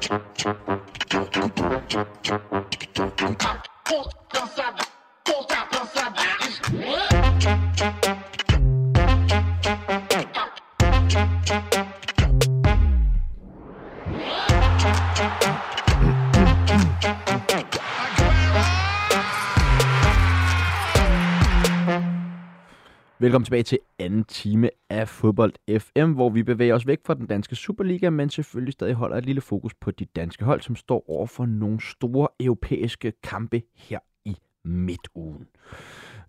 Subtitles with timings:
[0.00, 0.22] Cop,
[3.84, 4.87] pull, don't stop.
[23.20, 27.26] Velkommen tilbage til anden time af Fodbold FM, hvor vi bevæger os væk fra den
[27.26, 31.10] danske Superliga, men selvfølgelig stadig holder et lille fokus på de danske hold, som står
[31.10, 35.46] over for nogle store europæiske kampe her i midtugen.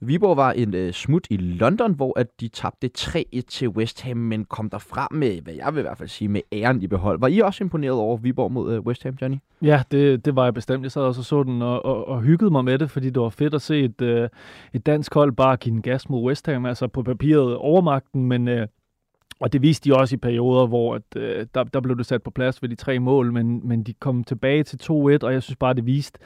[0.02, 4.18] Viborg var en øh, smut i London, hvor at de tabte 3-1 til West Ham,
[4.18, 6.88] men kom der frem med, hvad jeg vil i hvert fald sige, med æren i
[6.88, 7.20] behold.
[7.20, 9.38] Var I også imponeret over Viborg mod øh, West Ham, Johnny?
[9.62, 10.84] Ja, det, det var jeg bestemt.
[10.84, 13.22] Jeg sad også og så den og, og, og hyggede mig med det, fordi det
[13.22, 14.30] var fedt at se et, øh,
[14.74, 16.66] et dansk hold bare give en gas mod West Ham.
[16.66, 18.48] Altså på papiret overmagten, men...
[18.48, 18.68] Øh,
[19.40, 22.24] og det viste de også i perioder, hvor at, øh, der, der blev det sat
[22.24, 25.44] på plads ved de tre mål, men, men de kom tilbage til 2-1, og jeg
[25.44, 26.20] synes bare, det viste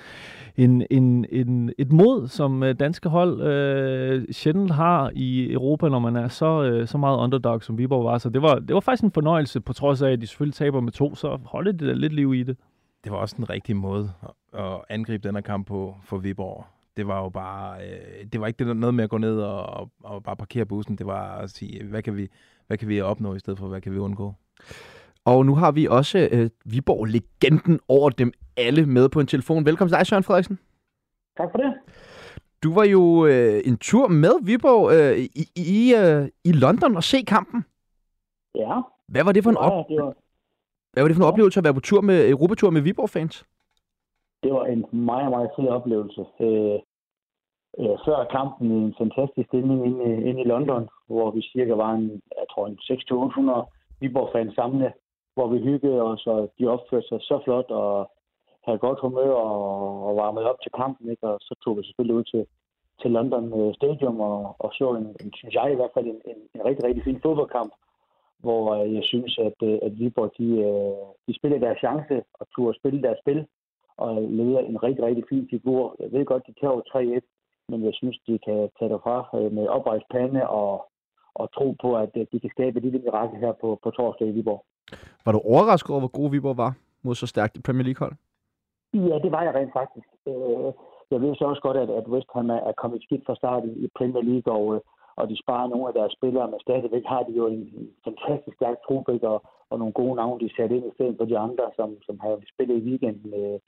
[0.58, 6.00] en, en, en, et mod, som øh, danske hold øh, sjældent har i Europa, når
[6.00, 8.18] man er så, øh, så meget underdog, som Viborg var.
[8.18, 10.82] Så det var, det var faktisk en fornøjelse, på trods af, at de selvfølgelig taber
[10.82, 12.58] med to, så holdt det lidt liv i det.
[13.04, 14.12] Det var også en rigtig måde
[14.54, 16.66] at angribe den her kamp på for Viborg
[16.98, 19.66] det var jo bare, øh, det var ikke det, noget med at gå ned og,
[19.66, 20.98] og, og bare parkere bussen.
[20.98, 22.30] Det var at sige, hvad kan vi,
[22.74, 24.34] hvad kan vi opnå i stedet for, hvad kan vi undgå?
[25.26, 29.66] Og nu har vi også øh, Viborg-legenden over dem alle med på en telefon.
[29.66, 30.60] Velkommen til dig, Søren Frederiksen.
[31.38, 31.74] Tak for det.
[32.64, 37.04] Du var jo øh, en tur med Viborg øh, i, i, øh, i London og
[37.04, 37.66] se kampen.
[38.56, 38.82] Ja.
[39.08, 39.86] Hvad var det for en, op...
[39.90, 40.14] det var...
[40.94, 43.46] Hvad var det for en oplevelse at være på tur med Europatur med Viborg-fans?
[44.44, 46.22] Det var en meget, meget fed oplevelse.
[46.42, 46.80] Øh,
[47.80, 52.22] øh, før kampen en fantastisk stemning inde, inde i London, hvor vi cirka var en,
[52.40, 54.94] jeg tror en 600-800 Viborg-fans samlet,
[55.36, 58.12] hvor vi hyggede os, og de opførte sig så flot og
[58.66, 61.10] havde godt humør og, og varmet op til kampen.
[61.10, 61.28] Ikke?
[61.28, 62.46] Og så tog vi selvfølgelig ud til,
[63.02, 66.22] til London øh, Stadium og, og så en, en, synes jeg i hvert fald, en,
[66.32, 67.74] en, en rigtig, rigtig fin fodboldkamp,
[68.40, 70.50] hvor øh, jeg synes, at, øh, at Viborg de,
[71.28, 73.48] de spillede deres chance og turde spille deres spil
[73.98, 75.96] og leder en rigtig, rigtig fin figur.
[76.00, 77.33] Jeg ved godt, de tager 3-1,
[77.70, 80.86] men jeg synes, de kan tage det fra øh, med oprejst pande og,
[81.36, 84.28] og tro på, at øh, de kan skabe et lille mirakel her på, på torsdag
[84.28, 84.66] i Viborg.
[85.26, 88.16] Var du overrasket over, hvor god Viborg var mod så stærkt et Premier League-hold?
[88.94, 90.08] Ja, det var jeg rent faktisk.
[90.28, 90.72] Øh,
[91.12, 93.88] jeg ved så også godt, at, at West Ham er kommet skidt fra start i
[93.98, 94.84] Premier League, og,
[95.16, 98.78] og de sparer nogle af deres spillere, men stadigvæk har de jo en, fantastisk stærk
[98.88, 101.90] trobrik og, og nogle gode navne, de satte ind i stedet for de andre, som,
[102.08, 103.60] som har spillet i weekenden med,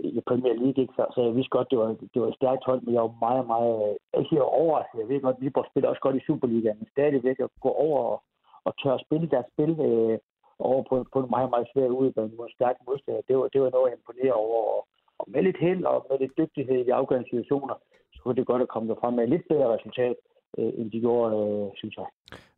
[0.00, 0.94] i Premier League, ikke?
[0.96, 3.14] Så, så jeg vidste godt, det var, det var et stærkt hold, men jeg var
[3.26, 5.00] meget, meget, ikke overrasket.
[5.00, 8.22] Jeg ved godt, Viborg spiller også godt i Superligaen, men stadigvæk at gå over og,
[8.64, 10.18] og tør at spille deres spil øh,
[10.58, 13.22] over på, på en meget, meget svær udbane mod stærk modstander.
[13.28, 14.60] Det var, det var noget, jeg imponerer over.
[14.74, 14.80] Og,
[15.18, 17.74] og med lidt held og med lidt dygtighed i de afgørende situationer,
[18.12, 20.16] så kunne det godt at komme derfra med et lidt bedre resultat,
[20.58, 22.06] øh, end de gjorde, øh, synes jeg.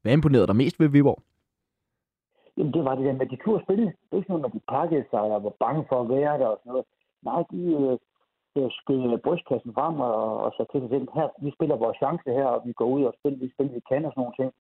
[0.03, 1.19] Hvad imponerede dig mest ved Viborg?
[2.57, 3.87] Jamen, det var det der med, at de kunne spille.
[3.87, 6.47] Det er ikke noget, at de pakkede sig og var bange for at være der
[6.47, 6.87] og sådan noget.
[7.23, 7.63] Nej, de
[8.57, 12.31] øh, skød brystkassen frem og, og så til sig selv, her, vi spiller vores chance
[12.39, 14.53] her, og vi går ud og spiller vi spiller, vi kan og sådan nogle ting.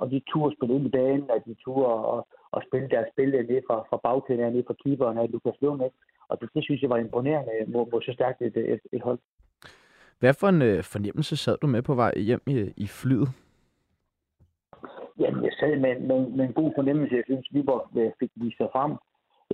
[0.00, 3.30] Og de turde spille ind i banen, at de turde og, og spille deres spil
[3.30, 5.82] ned fra, fra bagkæden, ned fra keeperen af Lukas Lund.
[6.28, 9.18] Og det, det, synes jeg var imponerende mod, mod så stærkt et, et, et hold.
[10.20, 13.28] Hvad for en øh, fornemmelse sad du med på vej hjem i, i flyet?
[15.20, 17.14] Jamen, jeg sad med, med, med en god fornemmelse.
[17.16, 18.92] Jeg synes, Viborg øh, fik vist sig frem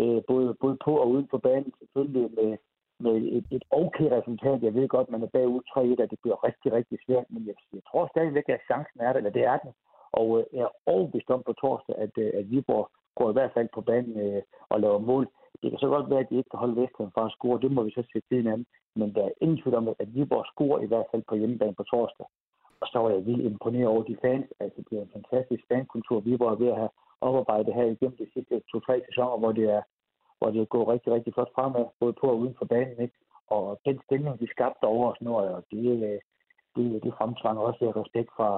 [0.00, 2.50] øh, både, både på og uden for banen, selvfølgelig med,
[3.04, 4.62] med et, et okay resultat.
[4.62, 7.54] Jeg ved godt, man er bagud 3-1, at det bliver rigtig, rigtig svært, men jeg,
[7.72, 9.72] jeg tror stadigvæk, at chancen er der, eller det er den.
[10.20, 13.54] Og øh, jeg er overbevist om på torsdag, at, øh, at Viborg går i hvert
[13.54, 15.28] fald på banen øh, og laver mål.
[15.62, 17.60] Det kan så godt være, at de ikke kan holde Vestham fra at score.
[17.60, 18.66] Det må vi så se til anden.
[18.96, 21.82] Men der er ingen tvivl om, at Viborg scorer i hvert fald på hjemmebane på
[21.82, 22.26] torsdag.
[22.84, 24.46] Og så var jeg vildt imponeret over de fans.
[24.60, 28.28] Altså, det er en fantastisk fankultur, vi var ved at have oparbejdet her igennem de
[28.34, 29.82] sidste to-tre sæsoner, hvor det er
[30.38, 32.98] hvor det går rigtig, rigtig flot fremad, både på og uden for banen.
[33.04, 33.16] Ikke?
[33.56, 35.82] Og den stemning, de skabte over os nu, og det,
[36.76, 38.50] det, det fremtvang også respekt fra,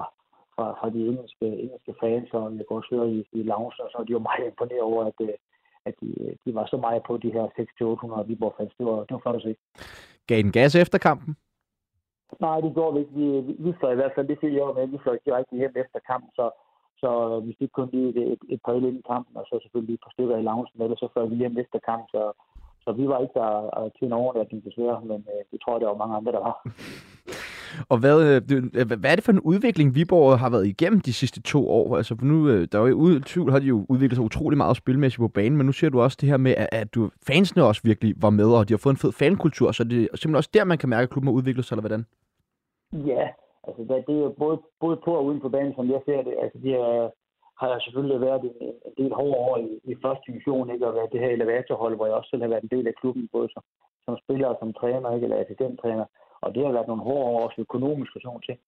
[0.54, 3.88] fra, fra de engelske, engelske fans, og jeg går også høre i, i lounge, og
[3.92, 5.18] så de var meget imponeret over, at,
[5.88, 6.08] at de,
[6.44, 7.44] de var så meget på de her
[8.22, 8.72] 600-800 Viborg-fans.
[8.78, 9.56] Det var, det var flot at se.
[10.28, 11.36] Gav den gas efter kampen?
[12.40, 13.12] Nej, det går vi ikke.
[13.12, 15.98] Vi, vi, fløj i hvert fald, det fik jeg med, vi fløj direkte hjem efter
[16.10, 16.50] kampen, så
[17.02, 19.58] så øh, vi fik kun lige et, et, et par øl i kampen, og så
[19.62, 22.22] selvfølgelig et par stykker i loungen, eller så fløj vi hjem efter kampen, Så,
[22.84, 25.80] så vi var ikke der øh, til en overnatning desværre, men øh, det tror jeg,
[25.80, 26.56] der var mange andre, der var.
[27.88, 28.42] Og hvad, øh,
[28.74, 31.96] øh hvad er det for en udvikling, Viborg har været igennem de sidste to år?
[31.96, 34.56] Altså, for nu, øh, der er jo uden tvivl, har de jo udviklet sig utrolig
[34.56, 37.10] meget spilmæssigt på banen, men nu ser du også det her med, at, at du,
[37.26, 40.02] fansene også virkelig var med, og de har fået en fed fankultur, så det er
[40.02, 42.04] simpelthen også der, man kan mærke, at klubben har udviklet sig, eller hvordan?
[42.92, 43.24] Ja,
[43.66, 46.22] altså det, det er jo både, både på og uden på banen, som jeg ser
[46.22, 46.34] det.
[46.42, 47.10] Altså, de er,
[47.60, 48.52] har jeg selvfølgelig været en,
[48.88, 50.86] en del hårde over i, i første division, ikke?
[50.86, 53.28] og været det her elevatorhold, hvor jeg også selv har været en del af klubben,
[53.32, 53.62] både som,
[54.04, 55.24] som spiller og som træner, ikke?
[55.24, 56.06] eller assistenttræner.
[56.40, 58.58] Og det har været nogle hårde år, også økonomisk og sådan ting.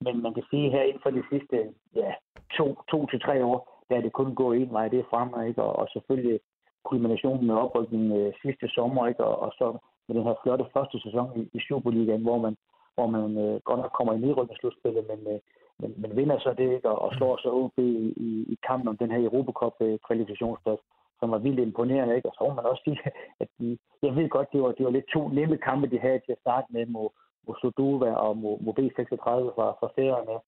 [0.00, 1.56] Men man kan sige her inden for de sidste
[1.94, 2.12] ja,
[2.56, 3.58] to, to til tre år,
[3.88, 5.62] der er det kun gået en vej, det er fremad, ikke?
[5.62, 6.40] Og, og selvfølgelig
[6.84, 9.24] kulminationen med oprykningen øh, sidste sommer, ikke?
[9.24, 9.66] Og, og så
[10.06, 12.56] med den her flotte første sæson i, i Superligaen, hvor man,
[12.94, 15.40] hvor man øh, godt nok kommer i nedrykningsslutspillet, men, øh,
[15.80, 18.88] men, men vinder så det ikke, og, og slår så OB i, i, i kampen
[18.88, 22.16] om den her Europacup-kvalifikationsplads, øh, som var vildt imponerende.
[22.16, 22.28] Ikke?
[22.28, 23.00] Og så må man også sige,
[23.42, 26.20] at de, jeg ved godt, det var, det var lidt to nemme kampe, de havde
[26.26, 27.08] til at starte med mod,
[27.46, 30.38] mod Sodova og mod, mod B36 fra, fra Færøerne.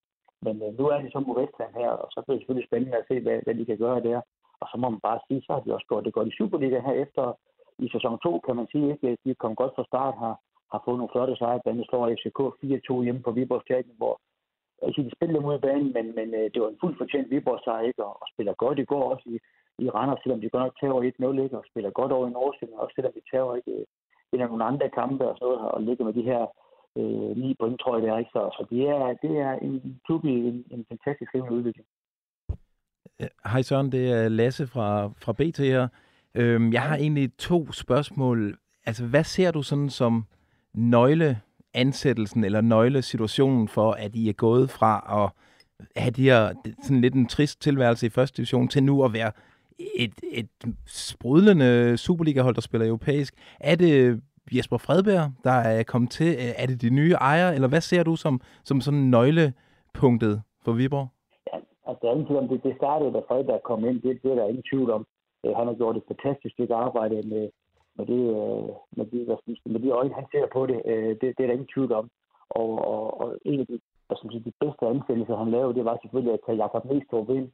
[0.44, 2.98] Men øh, nu er de så mod Vestland her, og så bliver det selvfølgelig spændende
[2.98, 4.20] at se, hvad, hvad de kan gøre der.
[4.60, 6.78] Og så må man bare sige, så har de også gjort det godt i Superliga
[6.86, 7.24] her efter
[7.84, 8.86] i sæson 2, kan man sige.
[8.92, 9.18] Ikke?
[9.24, 10.34] De kom godt fra start, har,
[10.72, 11.60] har fået nogle flotte sejre.
[11.64, 12.40] Blandt slår FCK
[13.00, 14.14] 4-2 hjemme på Viborg Stadion, hvor
[14.82, 17.82] altså, de spillede mod banen, men, men øh, det var en fuldt fortjent Viborg sejr,
[17.88, 18.04] ikke?
[18.04, 19.38] Og, og spiller godt i går også i,
[19.84, 21.58] i Randers, selvom de godt nok tager 1-0, ikke?
[21.58, 23.74] Og spiller godt over i Nordsjælland, også selvom de tager ikke
[24.30, 26.42] vinder øh, nogle andre kampe og sådan noget, og ligger med de her
[26.98, 28.18] øh, ni point, tror jeg, det er.
[28.18, 28.30] Ikke?
[28.36, 31.86] Så, så det, er, det er en klub i en, en fantastisk rivende udvikling.
[33.52, 35.88] Hej Søren, det er Lasse fra, fra BT her.
[36.34, 38.58] Øhm, jeg har egentlig to spørgsmål.
[38.86, 40.24] Altså, hvad ser du sådan som
[40.74, 45.30] nøgleansættelsen eller nøglesituationen for, at I er gået fra at
[45.96, 49.32] have de her, sådan lidt en trist tilværelse i første division, til nu at være
[49.96, 50.48] et, et
[50.86, 53.34] sprudlende Superliga-hold, der spiller europæisk.
[53.60, 54.22] Er det
[54.56, 56.30] Jesper Fredberg, der er kommet til?
[56.56, 61.08] Er det de nye ejere, eller hvad ser du som, som sådan nøglepunktet for Viborg?
[61.52, 61.56] Ja,
[61.86, 64.02] altså, der er ingen tvivl om, det, det startede, da Fredberg kom ind.
[64.02, 65.06] Det, det er der ingen tvivl om.
[65.44, 67.44] Øh, han har gjort et fantastisk stykke arbejde med,
[67.96, 70.78] med, det, øh, med, de, hvad synes, med de øjne, han ser på det.
[70.90, 72.10] Øh, det, det er der ingen tvivl om.
[72.50, 75.84] Og, og, og en af de, hvad skal sige, de bedste ansættelser, han lavede, det
[75.84, 77.48] var selvfølgelig at tage Jakob Mestrup ind,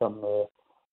[0.00, 0.12] som,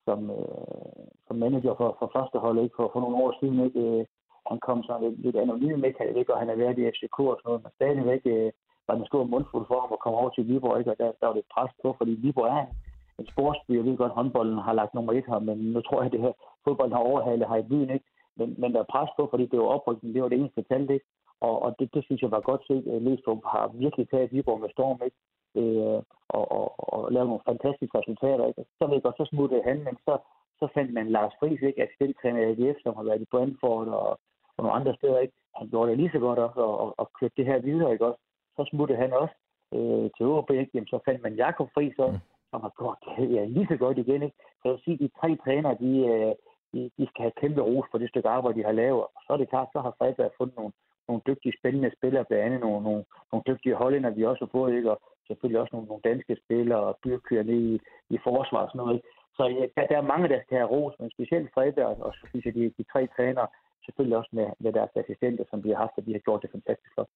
[0.05, 3.59] som, øh, som manager for, for første hold ikke, for, for nogle år siden.
[3.67, 3.79] Ikke?
[3.79, 4.05] Øh,
[4.51, 5.99] han kom sådan lidt, lidt anonym, ikke?
[5.99, 6.33] Han, ikke?
[6.33, 8.51] og han er været i FCK og sådan noget, men stadigvæk øh,
[8.87, 10.91] var en stor mundfuld for ham at komme over til Viborg, ikke?
[10.91, 12.73] og der, der var det pres på, fordi Viborg er en,
[13.19, 13.71] en sportsby.
[13.75, 16.21] Jeg ved godt, håndbolden har lagt nummer et her, men nu tror jeg, at det
[16.25, 17.89] her fodbolden har overhalet her i byen.
[17.95, 18.07] Ikke?
[18.37, 20.81] Men, men der er pres på, fordi det var oprykning, det var det eneste tal,
[20.97, 21.05] ikke?
[21.47, 23.01] Og, og det, det, synes jeg var godt set.
[23.05, 25.17] Læstrup har virkelig taget Viborg med storm, ikke?
[25.55, 28.45] Øh, og, og, og lavet nogle fantastiske resultater.
[28.47, 28.63] Ikke?
[28.77, 30.13] Så ved jeg godt, så smuttede han, men så,
[30.59, 31.83] så fandt man Lars Friis, ikke?
[31.83, 34.09] assistenttræner i AGF, som har været i Brentford og,
[34.55, 35.19] og nogle andre steder.
[35.19, 35.33] Ikke?
[35.55, 37.91] Han gjorde det lige så godt også, og, og, og kørte det her videre.
[37.91, 38.05] Ikke?
[38.05, 38.21] Også,
[38.57, 39.35] så smuttede han også
[39.75, 40.71] øh, til OB, ikke?
[40.73, 42.49] Jamen, så fandt man Jakob Friis også, mm.
[42.51, 44.21] som har gjort det ja, lige så godt igen.
[44.23, 44.37] Ikke?
[44.59, 46.33] Så jeg vil sige, at de tre trænere, de, øh,
[46.73, 49.01] de, de skal have kæmpe ros for det stykke arbejde, de har lavet.
[49.15, 50.73] Og så er det klart, så har Fredberg fundet nogle,
[51.07, 54.75] nogle dygtige, spændende spillere, blandt andet nogle, nogle, nogle dygtige hollænder, vi også har fået,
[54.75, 54.91] ikke?
[54.91, 54.99] og
[55.29, 57.75] selvfølgelig også nogle, nogle danske spillere og byrkører ned i,
[58.15, 59.01] i forsvar og sådan noget.
[59.37, 62.23] Så ja, der, der er mange, der skal have ros, men specielt Fredberg, og så
[62.29, 63.47] synes jeg, de, de tre trænere,
[63.85, 66.49] selvfølgelig også med, med deres assistenter, som vi har haft, og de har gjort det
[66.55, 67.09] fantastisk godt.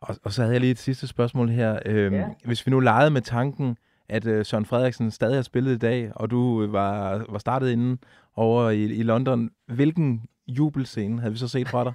[0.00, 1.78] Og, og så havde jeg lige et sidste spørgsmål her.
[1.86, 2.28] Øhm, ja.
[2.44, 3.76] Hvis vi nu legede med tanken,
[4.08, 7.70] at øh, Søren Frederiksen stadig har spillet i dag, og du øh, var, var startet
[7.70, 7.98] inden
[8.36, 11.94] over i, i London, hvilken jubelscene havde vi så set fra dig?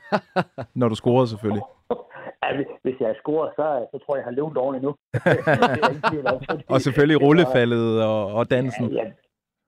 [0.80, 1.64] Når du scorede selvfølgelig.
[2.44, 4.92] Ja, hvis jeg scorer, så, så tror jeg, jeg har levet ordentligt nu.
[6.74, 8.90] og selvfølgelig rullefaldet og, og dansen.
[8.90, 9.12] Ja, ja,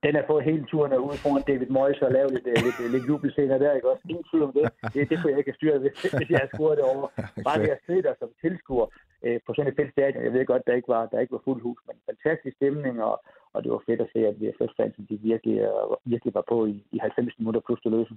[0.05, 3.05] den er på hele turen ude foran David Moyes og lavet lidt, lidt, lidt, lidt
[3.09, 4.03] jubelscener der, ikke også?
[4.09, 4.63] Ingen tvivl om det.
[4.93, 7.07] Det, det kunne jeg ikke styre, hvis, hvis jeg scoret det over.
[7.47, 8.87] Bare det at sidde der som tilskuer
[9.25, 10.23] øh, på sådan et fedt stadion.
[10.23, 13.15] Jeg ved godt, der ikke var, der ikke var fuld hus, men fantastisk stemning, og,
[13.53, 16.75] og det var fedt at se, at VFS-fansen de virkelig, uh, virkelig var på i,
[16.95, 18.13] i 90 minutter plus det løse.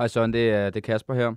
[0.00, 1.34] Hej Søren, det er, det er Kasper her.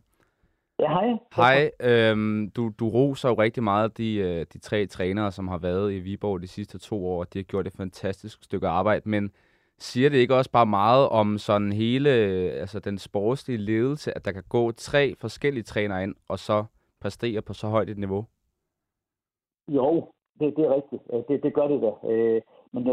[0.80, 1.10] Ja, hej.
[1.36, 1.72] Hej.
[1.90, 5.94] Øhm, du, du roser jo rigtig meget de, øh, de tre trænere, som har været
[5.94, 7.24] i Viborg de sidste to år.
[7.24, 9.32] De har gjort et fantastisk stykke arbejde, men
[9.78, 12.10] siger det ikke også bare meget om sådan hele
[12.64, 16.66] altså den sportslige ledelse, at der kan gå tre forskellige trænere ind, og så
[17.02, 18.26] præstere på så højt et niveau?
[19.68, 20.08] Jo,
[20.40, 21.28] det, det er rigtigt.
[21.28, 22.12] Det, det gør det da.
[22.12, 22.42] Øh,
[22.72, 22.84] men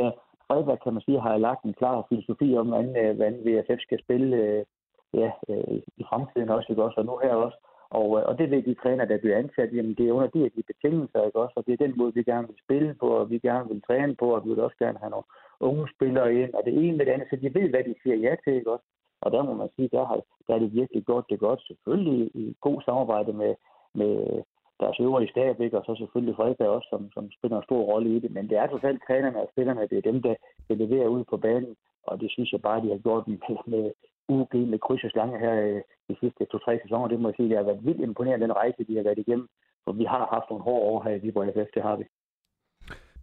[0.47, 4.65] Fredberg, kan man sige, har lagt en klar filosofi om, hvordan, hvordan VFF skal spille
[5.15, 7.01] ja, øh, i fremtiden også, ikke også?
[7.01, 7.59] Og nu her også.
[7.91, 10.51] Og, øh, og det ved de træner, der bliver ansat, jamen det er under de,
[10.57, 11.55] de betingelser, ikke også?
[11.57, 14.15] Og det er den måde, vi gerne vil spille på, og vi gerne vil træne
[14.17, 15.29] på, og vi vil også gerne have nogle
[15.61, 18.17] unge spillere ind, og det ene med det andet, så de ved, hvad de siger
[18.17, 18.87] ja til, ikke også?
[19.23, 22.31] Og der må man sige, der, har, der er det virkelig godt, det godt, selvfølgelig
[22.35, 23.55] i god samarbejde med,
[23.95, 24.43] med,
[24.83, 25.79] deres øvrige stab, ikke?
[25.79, 28.31] og så selvfølgelig Fredberg også, som, som spiller en stor rolle i det.
[28.37, 30.35] Men det er trods alt trænerne og spillerne, det er dem, der,
[30.69, 31.77] der leverer ud på banen,
[32.09, 33.85] og det synes jeg bare, de har gjort med, med
[34.35, 37.09] UG med kryds og slange her øh, de sidste to-tre sæsoner.
[37.09, 39.49] Det må jeg sige, det har været vildt imponerende, den rejse, de har været igennem.
[39.85, 42.05] For vi har haft nogle hårde år her i Viborg FF, det har vi.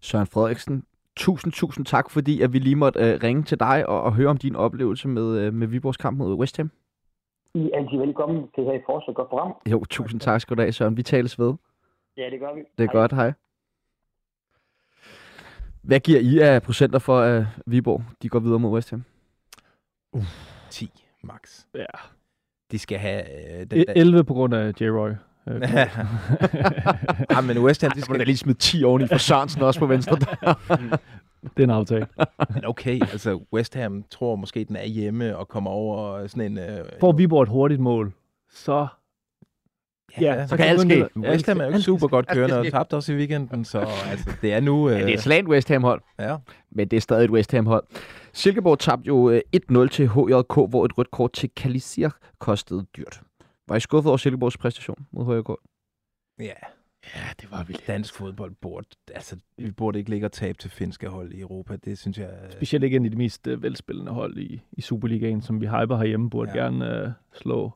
[0.01, 0.83] Søren Frederiksen,
[1.15, 4.29] tusind, tusind tak, fordi at vi lige måtte øh, ringe til dig og, og høre
[4.29, 6.71] om din oplevelse med, øh, med Viborgs kamp mod West Ham.
[7.53, 9.53] I er altid velkommen til her i fortsat godt program.
[9.71, 10.97] Jo, tusind tak skal du have, Søren.
[10.97, 11.53] Vi tales ved.
[12.17, 12.59] Ja, det gør vi.
[12.77, 13.01] Det er hej.
[13.01, 13.33] godt, hej.
[15.83, 19.03] Hvad giver I af procenter for, at Viborg de går videre mod West Ham?
[20.13, 20.23] Uh,
[20.77, 20.91] 10
[21.23, 21.65] max.
[21.75, 21.85] Ja.
[22.71, 23.23] De skal have...
[23.59, 23.93] Øh, den der...
[23.95, 25.09] 11 på grund af J-Roy.
[27.31, 28.25] ja, men West Ham, de skal...
[28.25, 30.53] lige smide 10 oven i for Sørensen også på venstre der.
[31.57, 32.07] det er en aftale.
[32.53, 36.57] men okay, altså West Ham tror måske, den er hjemme og kommer over sådan en...
[36.57, 38.13] Øh, Får Viborg et hurtigt mål,
[38.49, 38.87] så
[40.21, 41.07] Ja, ja, så kan alt ske.
[41.17, 44.31] West Ham er jo ikke super godt kørende, og tabte også i weekenden, så altså,
[44.41, 44.89] det er nu...
[44.89, 44.95] Øh...
[44.95, 46.35] Ja, det er et slant West Ham-hold, ja.
[46.71, 47.83] men det er stadig et West Ham-hold.
[48.37, 53.21] Silkeborg tabte jo 1-0 til HJK, hvor et rødt kort til Kalisir kostede dyrt.
[53.67, 55.49] Var I skuffet over Silkeborgs præstation mod HJK?
[56.39, 56.53] Ja.
[57.15, 57.87] Ja, det var vi lidt.
[57.87, 61.75] Dansk fodbold burde, altså, vi burde ikke ligge og tabe til finske hold i Europa.
[61.75, 62.29] Det synes jeg...
[62.49, 65.97] Specielt ikke en af de mest uh, velspillende hold i, i Superligaen, som vi hyper
[65.97, 66.57] herhjemme, burde ja.
[66.57, 67.71] gerne uh, slå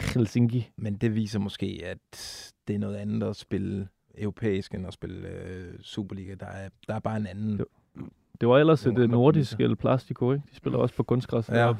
[0.00, 0.70] Helsinki.
[0.76, 5.28] Men det viser måske, at det er noget andet at spille europæisk, end at spille
[5.28, 6.34] uh, Superliga.
[6.34, 7.58] Der er, der er bare en anden...
[7.58, 7.66] Det,
[8.42, 10.44] det var ellers et nordisk El Plastico, ikke?
[10.50, 11.48] De spiller også på kunstgræs.
[11.48, 11.72] Ja.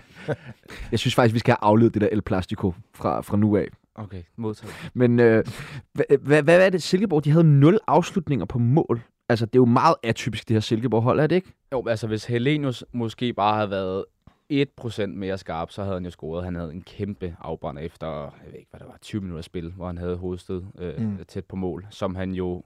[0.92, 3.68] jeg synes faktisk, vi skal have afledt det der El Plastico fra, fra nu af.
[3.94, 4.90] Okay, modtaget.
[4.94, 5.44] Men øh,
[5.92, 6.82] hvad, hvad, hvad er det?
[6.82, 9.02] Silkeborg, de havde nul afslutninger på mål.
[9.28, 11.52] Altså, det er jo meget atypisk, det her Silkeborg-hold, er det ikke?
[11.72, 14.04] Jo, altså hvis Helenius måske bare havde været
[14.52, 16.44] 1% mere skarp, så havde han jo scoret.
[16.44, 19.72] Han havde en kæmpe afbrænder efter, jeg ved ikke, hvad det var, 20 minutter spil,
[19.72, 21.18] hvor han havde hovedsted øh, mm.
[21.28, 22.62] tæt på mål, som han jo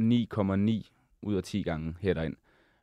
[0.00, 0.90] 9,9
[1.22, 2.36] ud af 10 gange hætter ind.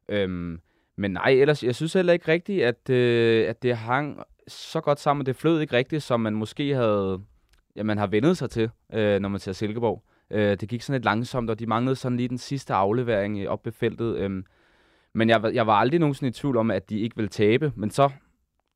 [0.09, 0.59] Øhm,
[0.95, 4.99] men nej, ellers, jeg synes heller ikke rigtigt, at, øh, at det hang så godt
[4.99, 5.25] sammen.
[5.25, 7.21] Det flød ikke rigtigt, som man måske havde,
[7.75, 10.03] ja, man har vendet sig til, øh, når man ser Silkeborg.
[10.31, 13.47] Øh, det gik sådan lidt langsomt, og de manglede sådan lige den sidste aflevering øh,
[13.47, 14.17] op ved feltet.
[14.17, 14.43] Øh,
[15.13, 17.73] men jeg, jeg var aldrig nogensinde i tvivl om, at de ikke ville tabe.
[17.75, 18.09] Men så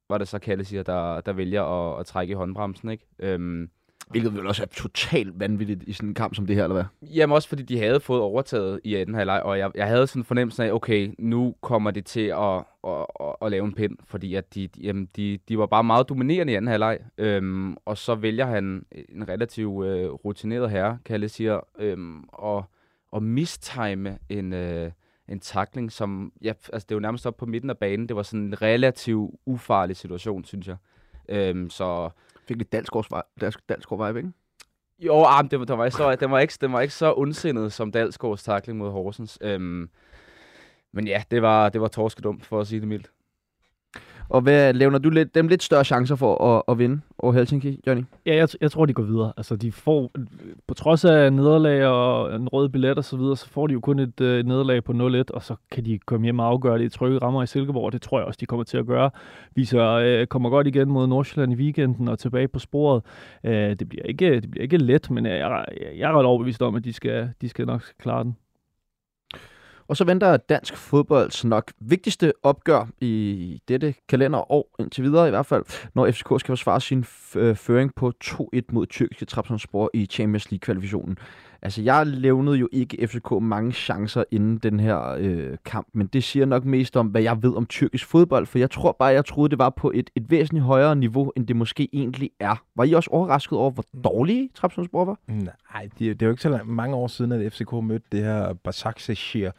[0.10, 2.90] var det så Kalle siger, der, der vælger at, at trække i håndbremsen.
[2.90, 3.06] Ikke?
[3.20, 3.70] Øhm,
[4.12, 6.84] Hvilket vil også er totalt vanvittigt i sådan en kamp som det her, eller hvad?
[7.02, 10.20] Jamen også fordi de havde fået overtaget i 18 halvleg, og jeg, jeg havde sådan
[10.20, 13.98] en fornemmelse af, okay, nu kommer det til at, at, at, at lave en pind,
[14.04, 17.98] fordi at de, jamen, de, de var bare meget dominerende i anden halvleg, øhm, og
[17.98, 22.66] så vælger han en relativt øh, rutineret herre, Kalle siger, øhm, og,
[23.12, 24.92] og mistime en, øh,
[25.28, 28.24] en takling, som, ja, altså det var nærmest op på midten af banen, det var
[28.24, 30.76] sådan en relativt ufarlig situation, synes jeg.
[31.30, 32.10] Øhm, så
[32.52, 34.32] fik lidt Dalsgaard vibe, ikke?
[35.00, 37.14] Jo, ah, det, var, det var ikke så, det, var ikke, det var ikke så
[37.18, 39.38] ondsindet som Dalsgaards takling mod Horsens.
[39.42, 39.90] Øhm,
[40.92, 43.12] men ja, det var, det var torskedumt, for at sige det mildt.
[44.32, 47.80] Og hvad levner du lidt, dem lidt større chancer for at, at vinde over Helsinki,
[47.88, 48.04] Johnny?
[48.26, 49.34] Ja, jeg, jeg tror, de går videre.
[49.38, 50.12] Altså, de får,
[50.68, 53.80] på trods af nederlag og en rød billet og så videre, så får de jo
[53.80, 56.86] kun et øh, nederlag på 0-1, og så kan de komme hjem og afgøre det
[56.86, 59.10] i trygge rammer i Silkeborg, og det tror jeg også, de kommer til at gøre.
[59.56, 63.04] Vi så øh, kommer godt igen mod Nordsjælland i weekenden og tilbage på sporet.
[63.44, 65.66] Øh, det, bliver ikke, det bliver ikke let, men jeg, jeg,
[65.98, 68.36] jeg er ret overbevist om, at de skal, de skal nok klare den.
[69.92, 75.46] Og så venter dansk fodbolds nok vigtigste opgør i dette kalenderår, indtil videre i hvert
[75.46, 75.64] fald,
[75.96, 77.06] når FCK skal forsvare sin
[77.36, 81.18] øh, føring på 2-1 mod tyrkiske Trabzonspor i Champions League-kvalifikationen.
[81.62, 86.24] Altså, jeg levnede jo ikke FCK mange chancer inden den her øh, kamp, men det
[86.24, 89.26] siger nok mest om, hvad jeg ved om tyrkisk fodbold, for jeg tror bare, jeg
[89.26, 92.56] troede, det var på et, et væsentligt højere niveau, end det måske egentlig er.
[92.76, 95.20] Var I også overrasket over, hvor dårlige Trabzonspor var?
[95.74, 98.54] Nej, det, det er jo ikke så mange år siden, at FCK mødte det her
[98.54, 99.52] Basaksehir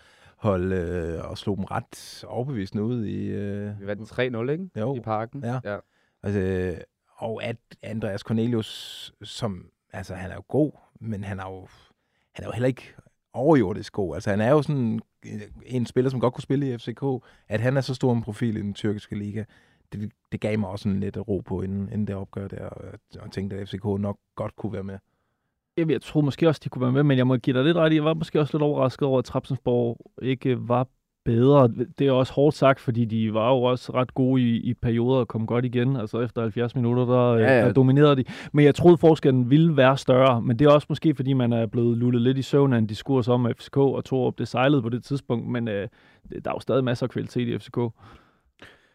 [0.43, 3.27] hold øh, og slog dem ret overbevisende ud i...
[3.27, 4.71] Øh, Vi vandt 3-0, ikke?
[4.77, 4.97] Jo.
[4.97, 5.45] I parken.
[5.45, 5.61] Ja.
[5.65, 5.77] ja.
[6.23, 6.75] Altså,
[7.17, 9.71] og at Andreas Cornelius, som...
[9.93, 11.67] Altså, han er jo god, men han er jo,
[12.33, 12.95] han er jo heller ikke
[13.33, 14.15] overjordisk god.
[14.15, 15.01] Altså, han er jo sådan
[15.67, 17.03] en spiller, som godt kunne spille i FCK.
[17.49, 19.45] At han er så stor en profil i den tyrkiske liga,
[19.93, 22.99] det, det gav mig også en lidt ro på, inden, inden det opgør der, og,
[23.21, 24.99] og tænkte, at FCK nok godt kunne være med
[25.77, 27.77] jeg, jeg tror måske også, de kunne være med, men jeg må give dig lidt
[27.77, 30.87] ret i, jeg var måske også lidt overrasket over, at Trapsensborg ikke var
[31.25, 31.69] bedre.
[31.99, 35.19] Det er også hårdt sagt, fordi de var jo også ret gode i, i perioder
[35.19, 35.97] og kom godt igen.
[35.97, 37.67] Altså efter 70 minutter, der, ja, ja.
[37.67, 38.25] der dominerede de.
[38.53, 40.43] Men jeg troede, forskellen ville være større.
[40.43, 42.87] Men det er også måske, fordi man er blevet lullet lidt i søvn af en
[42.87, 45.49] diskurs om FCK, og tog op det sejlede på det tidspunkt.
[45.49, 45.89] Men øh,
[46.31, 47.79] der er jo stadig masser af kvalitet i FCK.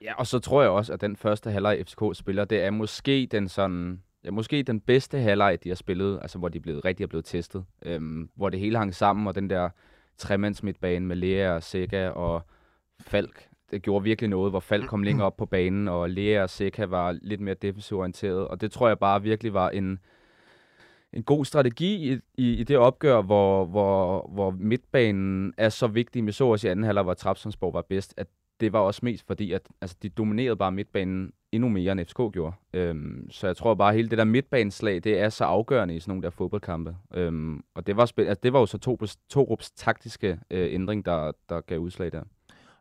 [0.02, 3.28] Ja, og så tror jeg også, at den første halvleg FCK spiller, det er måske
[3.32, 7.04] den sådan ja, måske den bedste halvleg, de har spillet, altså hvor de blevet, rigtig
[7.04, 7.66] er blevet testet.
[7.86, 9.70] Øhm, hvor det hele hang sammen, og den der
[10.18, 12.42] tremands midtbane med Lea og Sega og
[13.02, 16.50] Falk, det gjorde virkelig noget, hvor Falk kom længere op på banen, og Lea og
[16.50, 18.48] Sega var lidt mere defensivorienteret.
[18.48, 20.00] Og det tror jeg bare virkelig var en,
[21.14, 26.24] en god strategi i, i, i det opgør, hvor, hvor, hvor midtbanen er så vigtig
[26.24, 28.28] med så også i anden halvleg, hvor Trapsonsborg var bedst, at
[28.60, 32.34] det var også mest fordi, at altså, de dominerede bare midtbanen endnu mere, end FCK
[32.34, 32.56] gjorde.
[32.74, 36.00] Øhm, så jeg tror bare, at hele det der midtbaneslag, det er så afgørende i
[36.00, 36.96] sådan nogle der fodboldkampe.
[37.14, 39.00] Øhm, og det var, spil- altså, det var jo så to,
[39.30, 42.24] to rups taktiske øh, ændring, der, der gav udslag der.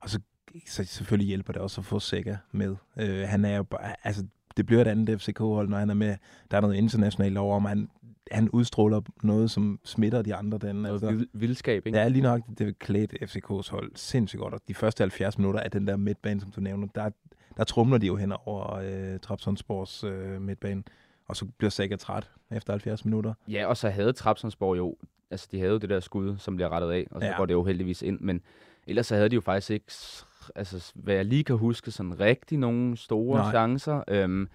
[0.00, 0.20] Og så,
[0.66, 2.76] så selvfølgelig hjælper det også at få Sækker med.
[3.00, 6.16] Øh, han er jo bare, altså, det bliver et andet FCK-hold, når han er med.
[6.50, 7.88] Der er noget internationalt over, om han,
[8.30, 10.58] han udstråler noget, som smitter de andre.
[10.58, 11.98] Den, altså, vild, vildskab, ikke?
[11.98, 12.40] Ja, lige nok.
[12.58, 14.54] Det klædt FCK's hold sindssygt godt.
[14.54, 17.10] Og de første 70 minutter af den der midtbane, som du nævner, der,
[17.56, 20.82] der trumler de jo hen over øh, Trapsonsborgs øh, midtbane.
[21.28, 23.34] Og så bliver Sækker træt efter 70 minutter.
[23.48, 24.96] Ja, og så havde Trapsonsborg jo,
[25.30, 27.36] altså de havde jo det der skud, som bliver rettet af, og så ja.
[27.36, 28.20] går det jo heldigvis ind.
[28.20, 28.42] Men
[28.86, 29.92] ellers så havde de jo faktisk ikke,
[30.54, 33.50] altså hvad jeg lige kan huske, sådan rigtig nogle store Nej.
[33.50, 34.02] chancer.
[34.08, 34.48] Øhm,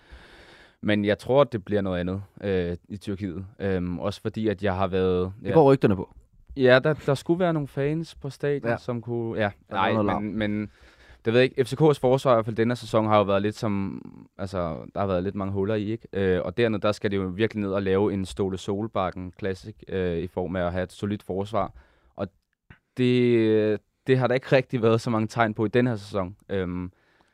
[0.82, 3.46] men jeg tror, at det bliver noget andet øh, i Tyrkiet.
[3.60, 5.34] Øhm, også fordi, at jeg har været...
[5.42, 6.14] Ja, det går rygterne på.
[6.58, 8.78] Ja, der, der skulle være nogle fans på stadion, ja.
[8.78, 9.40] som kunne...
[9.40, 10.72] Ja, nej, men, men
[11.26, 11.62] det ved jeg ikke.
[11.62, 14.02] FCK's forsvar i hvert fald denne sæson har jo været lidt som...
[14.38, 16.08] Altså, der har været lidt mange huller i, ikke?
[16.14, 19.76] Øh, og dernede, der skal det jo virkelig ned og lave en Ståle Solbakken Classic
[19.88, 21.74] øh, i form af at have et solidt forsvar.
[22.16, 22.28] Og
[22.98, 26.36] det, det har der ikke rigtig været så mange tegn på i den her sæson.
[26.50, 26.92] Øhm,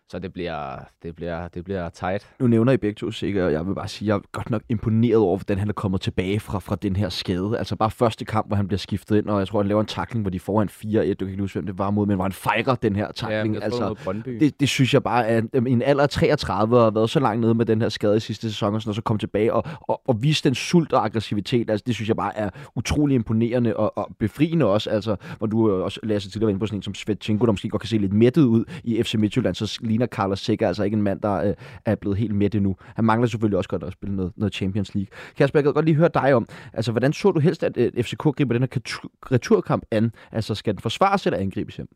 [0.09, 2.27] så det bliver, det bliver, det bliver tight.
[2.39, 4.49] Nu nævner I begge to sikkert, og jeg vil bare sige, at jeg er godt
[4.49, 7.57] nok imponeret over, hvordan han er kommet tilbage fra, fra den her skade.
[7.57, 9.87] Altså bare første kamp, hvor han bliver skiftet ind, og jeg tror, han laver en
[9.87, 10.73] takling, hvor de får en 4-1.
[10.83, 13.55] Du kan ikke huske, hvem det var mod, men hvor han fejrer den her takling.
[13.55, 13.95] Ja, altså,
[14.25, 17.19] det, det, synes jeg bare er en, en alder af 33 og har været så
[17.19, 19.53] langt nede med den her skade i sidste sæson, og, sådan, og så komme tilbage
[19.53, 21.69] og, og, og vise den sult og aggressivitet.
[21.69, 24.89] Altså, det synes jeg bare er utrolig imponerende og, og befriende også.
[24.89, 27.69] Altså, hvor du også, Lasse, tidligere var inde på sådan en som Svetchenko, der måske
[27.69, 30.95] godt kan se lidt mættet ud i FC Midtjylland, så ligner Carlos Sikker altså ikke
[30.95, 31.53] en mand, der øh,
[31.85, 32.75] er blevet helt med endnu.
[32.95, 35.07] Han mangler selvfølgelig også godt at spille noget, noget Champions League.
[35.37, 38.03] Kasper, jeg kan godt lige høre dig om, altså hvordan så du helst, at øh,
[38.03, 38.99] FCK griber den her
[39.31, 40.11] returkamp an?
[40.31, 41.87] Altså skal den forsvares eller angribes hjem?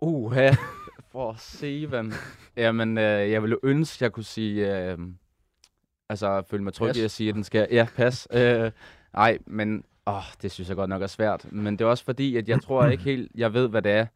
[0.00, 0.50] Uha,
[1.12, 2.12] for at se, hvem.
[2.56, 4.90] Jamen, øh, jeg ville ønske, jeg kunne sige...
[4.90, 4.98] Øh,
[6.08, 7.68] altså, føle mig tryg i at sige, at den skal...
[7.70, 8.28] Ja, pas.
[8.32, 8.70] Øh,
[9.14, 9.84] ej, men...
[10.08, 11.52] Åh, det synes jeg godt nok er svært.
[11.52, 14.06] Men det er også fordi, at jeg tror ikke helt, jeg ved, hvad det er,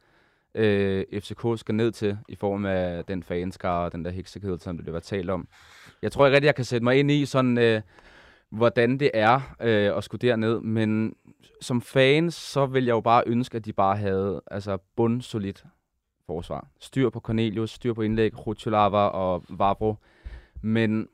[0.54, 4.78] øh, FCK skal ned til, i form af den fanskare og den der heksekæde, som
[4.78, 5.48] det var talt om.
[6.02, 7.82] Jeg tror ikke rigtig, jeg kan sætte mig ind i, sådan, øh,
[8.50, 11.14] hvordan det er øh, at skulle derned, men
[11.60, 15.64] som fans, så vil jeg jo bare ønske, at de bare havde altså, bundsolidt
[16.26, 16.66] forsvar.
[16.80, 19.96] Styr på Cornelius, styr på indlæg, Rutulava og Vabro.
[20.62, 21.08] Men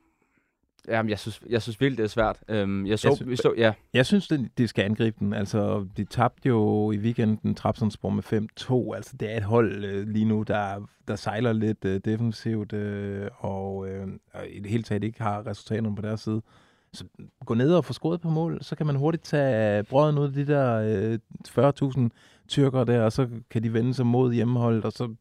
[0.87, 2.39] Jamen, jeg synes, jeg synes virkelig, det er svært.
[2.47, 3.73] Øhm, jeg, så, jeg, synes, så, ja.
[3.93, 5.33] jeg synes, det, de skal angribe den.
[5.33, 8.23] Altså, de tabte jo i weekenden Trapsonsborg med
[8.93, 8.95] 5-2.
[8.95, 13.27] Altså, det er et hold øh, lige nu, der, der sejler lidt øh, defensivt, øh,
[13.37, 16.41] og, øh, og i det hele taget ikke har resultaterne på deres side.
[16.93, 17.05] Så
[17.45, 20.33] gå ned og få scoret på mål, så kan man hurtigt tage brøden ud af
[20.33, 21.19] de der øh,
[21.97, 22.09] 40.000
[22.47, 25.15] tyrker der, og så kan de vende sig mod hjemmeholdet, og så,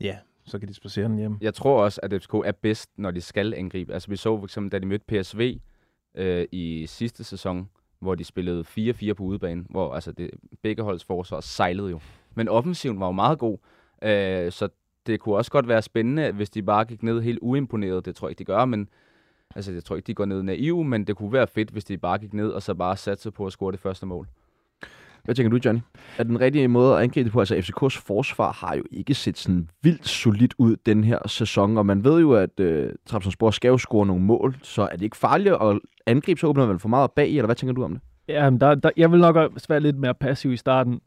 [0.00, 1.36] ja, så kan de spacere den hjem.
[1.40, 3.94] Jeg tror også, at FCK er bedst, når de skal angribe.
[3.94, 5.58] Altså vi så for eksempel, da de mødte PSV
[6.14, 7.68] øh, i sidste sæson,
[8.00, 8.64] hvor de spillede
[9.10, 10.30] 4-4 på udebane, hvor altså det,
[10.62, 12.00] begge holds forsvar sejlede jo.
[12.34, 13.58] Men offensiven var jo meget god,
[14.02, 14.68] øh, så
[15.06, 18.04] det kunne også godt være spændende, hvis de bare gik ned helt uimponeret.
[18.04, 18.88] Det tror jeg ikke, de gør, men
[19.54, 21.98] altså, jeg tror ikke, de går ned naiv, men det kunne være fedt, hvis de
[21.98, 24.28] bare gik ned og så bare satte på at score det første mål.
[25.24, 25.80] Hvad tænker du, Johnny?
[26.18, 27.40] Er den rigtige måde at angribe det på?
[27.40, 31.86] Altså, FCK's forsvar har jo ikke set sådan vildt solidt ud den her sæson, og
[31.86, 35.16] man ved jo, at øh, Trabzonspor skal jo score nogle mål, så er det ikke
[35.16, 38.00] farligt at angribe, så åbner man for meget bag eller hvad tænker du om det?
[38.28, 39.36] Ja, der, der, jeg vil nok
[39.68, 41.00] være lidt mere passiv i starten.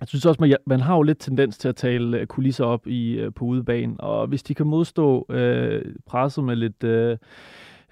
[0.00, 2.86] Jeg synes også, man, man har jo lidt tendens til at tale øh, kulisser op
[2.86, 6.84] i øh, på udebanen, og hvis de kan modstå øh, presset med lidt...
[6.84, 7.16] Øh,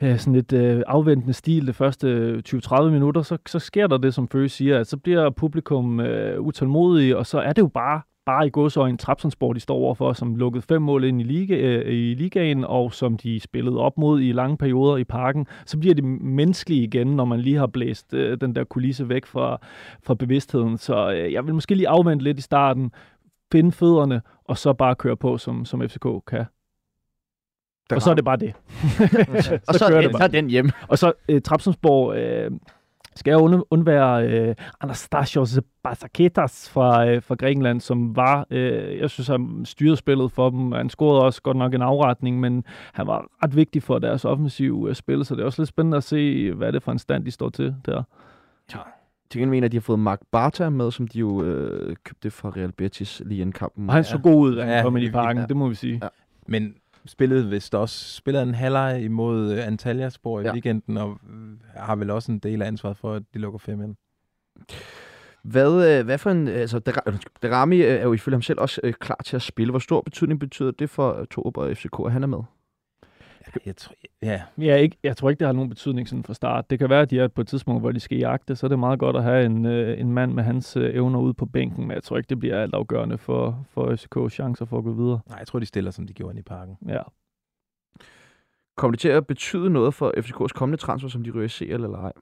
[0.03, 3.99] øh, sådan lidt øh, afventende stil de første øh, 20-30 minutter, så, så sker der
[3.99, 7.69] det, som Føge siger, at så bliver publikum øh, utålmodige, og så er det jo
[7.69, 11.55] bare bare i godsøjne Trapsonsborg, de står overfor, som lukkede fem mål ind i, liga,
[11.55, 15.79] øh, i ligaen, og som de spillede op mod i lange perioder i parken, så
[15.79, 19.59] bliver det menneskelige igen, når man lige har blæst øh, den der kulisse væk fra,
[20.03, 20.79] fra bevidstheden.
[20.79, 22.93] Så øh, jeg vil måske lige afvente lidt i starten,
[23.53, 26.45] finde fødderne, og så bare køre på, som, som FCK kan.
[27.91, 28.53] Den og så er det bare det.
[29.31, 30.29] og så, så, er det bare.
[30.29, 30.71] den hjem.
[30.89, 32.57] Og så uh, Trapsonsborg, uh,
[33.17, 39.11] skal jeg und- undvære øh, Anastasios Basaketas fra, øh, fra Grækenland, som var, øh, jeg
[39.11, 40.73] synes, han styrede spillet for dem.
[40.73, 44.89] Han scorede også godt nok en afretning, men han var ret vigtig for deres offensive
[44.89, 46.99] øh, spil, så det er også lidt spændende at se, hvad er det for en
[46.99, 48.03] stand, de står til der.
[49.31, 52.31] Til gengæld mener, at de har fået Mark Barta med, som de jo øh, købte
[52.31, 53.89] fra Real Betis lige inden kampen.
[53.89, 55.47] Og han så god ud, da han Ja, kom ind i ja, parken, ja.
[55.47, 56.01] det må vi sige.
[56.03, 56.09] Ja.
[56.47, 56.75] Men
[57.07, 60.53] spillede vist også spillede en halvleg imod uh, Antalyaspor i Ja.
[60.53, 63.83] weekenden, og øh, har vel også en del af ansvaret for, at de lukker fem
[63.83, 63.97] ind.
[65.43, 66.49] Hvad, øh, hvad for en...
[66.49, 66.81] Altså,
[67.79, 69.71] øh, er jo ifølge ham selv også øh, klar til at spille.
[69.71, 72.39] Hvor stor betydning betyder det for øh, Torup og FCK, at han er med?
[73.55, 76.35] Ja, jeg tror, ja, Ja, ikke, jeg tror ikke, det har nogen betydning sådan fra
[76.35, 76.71] start.
[76.71, 78.69] Det kan være, at de er på et tidspunkt, hvor de skal jagte, så er
[78.69, 81.47] det meget godt at have en, øh, en mand med hans øh, evner ude på
[81.47, 84.85] bænken, men jeg tror ikke, det bliver alt afgørende for, for FCK's chancer for at
[84.85, 85.21] gå videre.
[85.29, 86.77] nej, jeg tror, de stiller, som de gjorde inde i parken.
[86.89, 87.03] Ja.
[88.77, 91.73] Kommer det til at betyde noget for FCK's kommende transfer, som de ryger i CL
[91.73, 92.13] eller ej?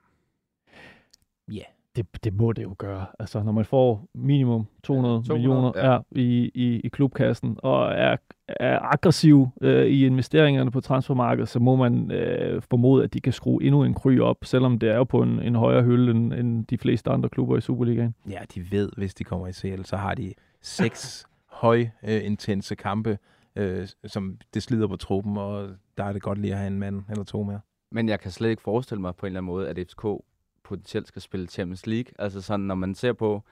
[1.97, 3.07] Det, det må det jo gøre.
[3.19, 5.93] Altså, når man får minimum 200, 200, millioner ja.
[5.93, 5.99] ja.
[6.11, 8.17] i, i, i klubkassen, og er,
[8.49, 13.33] er aggressiv øh, i investeringerne på transfermarkedet, så må man øh, formode, at de kan
[13.33, 16.33] skrue endnu en kry op, selvom det er jo på en, en højere hylde end,
[16.33, 18.15] end de fleste andre klubber i Superligaen.
[18.31, 21.27] Ja, de ved, hvis de kommer i CL, så har de seks
[21.63, 23.19] høj øh, intense kampe,
[23.57, 26.79] øh, som det slider på truppen, og der er det godt lige at have en
[26.79, 27.61] mand eller to mere.
[27.93, 30.05] Men jeg kan slet ikke forestille mig på en eller anden måde, at FCK
[30.69, 32.13] potentielt skal spille Champions League.
[32.19, 33.43] Altså sådan, når man ser på,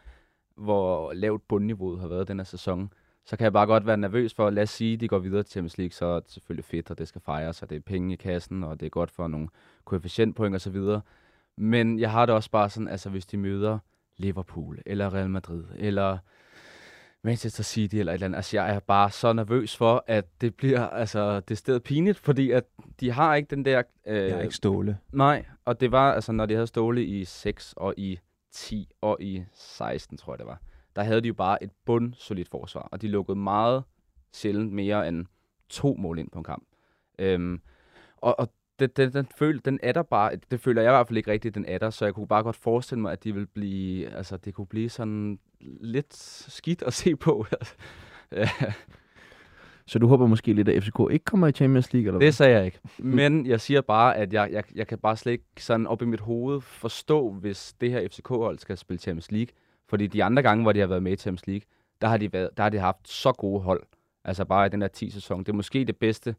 [0.57, 2.93] hvor lavt bundniveauet har været den her sæson,
[3.25, 5.43] så kan jeg bare godt være nervøs for, lad os sige, at de går videre
[5.43, 7.81] til Champions League, så er det selvfølgelig fedt, og det skal fejres, og det er
[7.81, 9.49] penge i kassen, og det er godt for nogle
[9.85, 11.01] koefficientpoint og så videre.
[11.57, 13.79] Men jeg har det også bare sådan, altså hvis de møder
[14.17, 16.19] Liverpool, eller Real Madrid, eller
[17.25, 18.37] Manchester City eller et eller andet.
[18.37, 22.51] Altså, jeg er bare så nervøs for, at det bliver altså, det sted pinligt, fordi
[22.51, 22.65] at
[23.01, 23.83] de har ikke den der...
[24.07, 24.99] Øh, Jeg er ikke ståle.
[25.13, 28.19] Nej, og det var, altså, når de havde Ståle i 6 og i
[28.53, 30.61] 10 og i 16, tror jeg det var,
[30.97, 33.85] der havde de jo bare et bundsolidt forsvar, og de lukkede meget
[34.33, 35.27] sjældent mere end
[35.69, 36.65] to mål ind på en kamp.
[37.19, 37.61] Øhm,
[38.17, 41.07] og, og det, den, den, føl, den er der bare, det føler jeg i hvert
[41.07, 43.35] fald ikke rigtigt, den er der, så jeg kunne bare godt forestille mig, at de
[43.35, 45.39] vil blive, altså det kunne blive sådan
[45.81, 46.17] lidt
[46.49, 47.47] skidt at se på.
[48.33, 48.49] Ja,
[49.89, 52.07] Så du håber måske lidt, at FCK ikke kommer i Champions League?
[52.07, 52.79] Eller det sagde jeg ikke.
[52.99, 56.05] Men jeg siger bare, at jeg, jeg, jeg kan bare slet ikke sådan op i
[56.05, 59.55] mit hoved forstå, hvis det her FCK-hold skal spille Champions League.
[59.89, 61.67] Fordi de andre gange, hvor de har været med i Champions League,
[62.01, 63.83] der har de, været, der har de haft så gode hold.
[64.25, 65.39] Altså bare i den der 10-sæson.
[65.39, 66.35] Det er måske det bedste,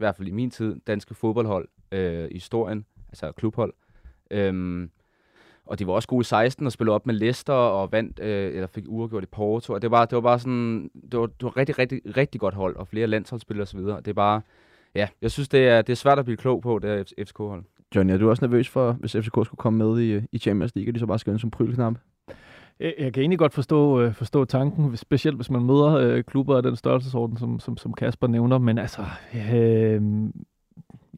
[0.00, 2.84] i hvert fald i min tid, danske fodboldhold øh, i historien.
[3.08, 3.72] Altså klubhold.
[4.30, 4.90] Øhm,
[5.66, 8.54] og de var også gode i 16 og spillede op med Leicester og vandt, øh,
[8.54, 9.72] eller fik uafgjort i Porto.
[9.72, 12.54] Og det var, det var bare sådan, det var, det var rigtig, rigtig, rigtig godt
[12.54, 13.80] hold, og flere landsholdsspillere osv.
[13.80, 14.40] Det er bare,
[14.94, 17.64] ja, jeg synes, det er, det er svært at blive klog på, det her FCK-hold.
[17.96, 20.74] Johnny, er du også nervøs for, hvis FCK skulle komme med i, øh, i Champions
[20.74, 21.94] League, og de så bare skal ind som prylknap?
[22.80, 26.56] Øh, jeg kan egentlig godt forstå, øh, forstå tanken, specielt hvis man møder øh, klubber
[26.56, 29.02] af den størrelsesorden, som, som, som Kasper nævner, men altså,
[29.34, 30.02] øh,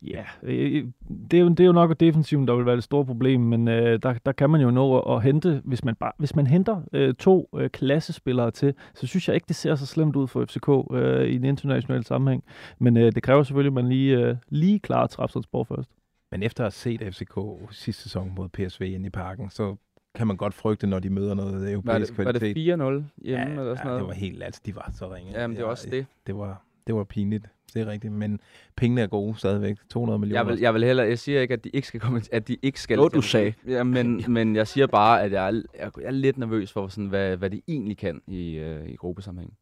[0.03, 0.85] ja, øh, øh,
[1.31, 3.69] det, er jo, det er jo nok defensiven, der vil være det store problem, men
[3.69, 6.47] øh, der, der kan man jo nå at, at hente, hvis man, bare, hvis man
[6.47, 10.27] henter øh, to øh, klassespillere til, så synes jeg ikke, det ser så slemt ud
[10.29, 12.45] for FCK øh, i en international sammenhæng,
[12.79, 15.91] men øh, det kræver selvfølgelig, at man lige, øh, lige klarer Trapsonsborg først.
[16.31, 17.39] Men efter at have set FCK
[17.71, 19.77] sidste sæson mod PSV ind i parken, så
[20.15, 22.57] kan man godt frygte, når de møder noget Var europæisk det, var kvalitet.
[22.57, 23.99] det 4-0 hjemme ja, eller sådan ja, noget?
[24.01, 25.33] det var helt, altså de var så ringe.
[25.41, 26.07] Jamen, det var også det.
[26.27, 28.41] Det var, det var pinligt, det er rigtigt, men
[28.77, 29.77] pengene er gode stadigvæk.
[29.91, 30.41] 200 millioner.
[30.41, 32.57] Jeg vil, jeg vil heller, jeg siger ikke, at de ikke skal komme, at de
[32.63, 32.97] ikke skal.
[32.99, 33.55] Jo, du sagde.
[33.67, 37.09] Ja, men, men jeg siger bare, at jeg er, jeg er lidt nervøs for, sådan,
[37.09, 39.55] hvad, hvad de egentlig kan i, øh, i gruppesammenhæng.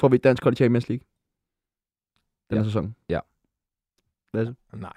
[0.00, 1.04] Får vi et dansk hold i Champions League?
[2.50, 2.64] Den Ja.
[2.64, 2.94] sæson?
[3.08, 3.20] Ja.
[4.34, 4.54] Lasse?
[4.74, 4.92] Nej.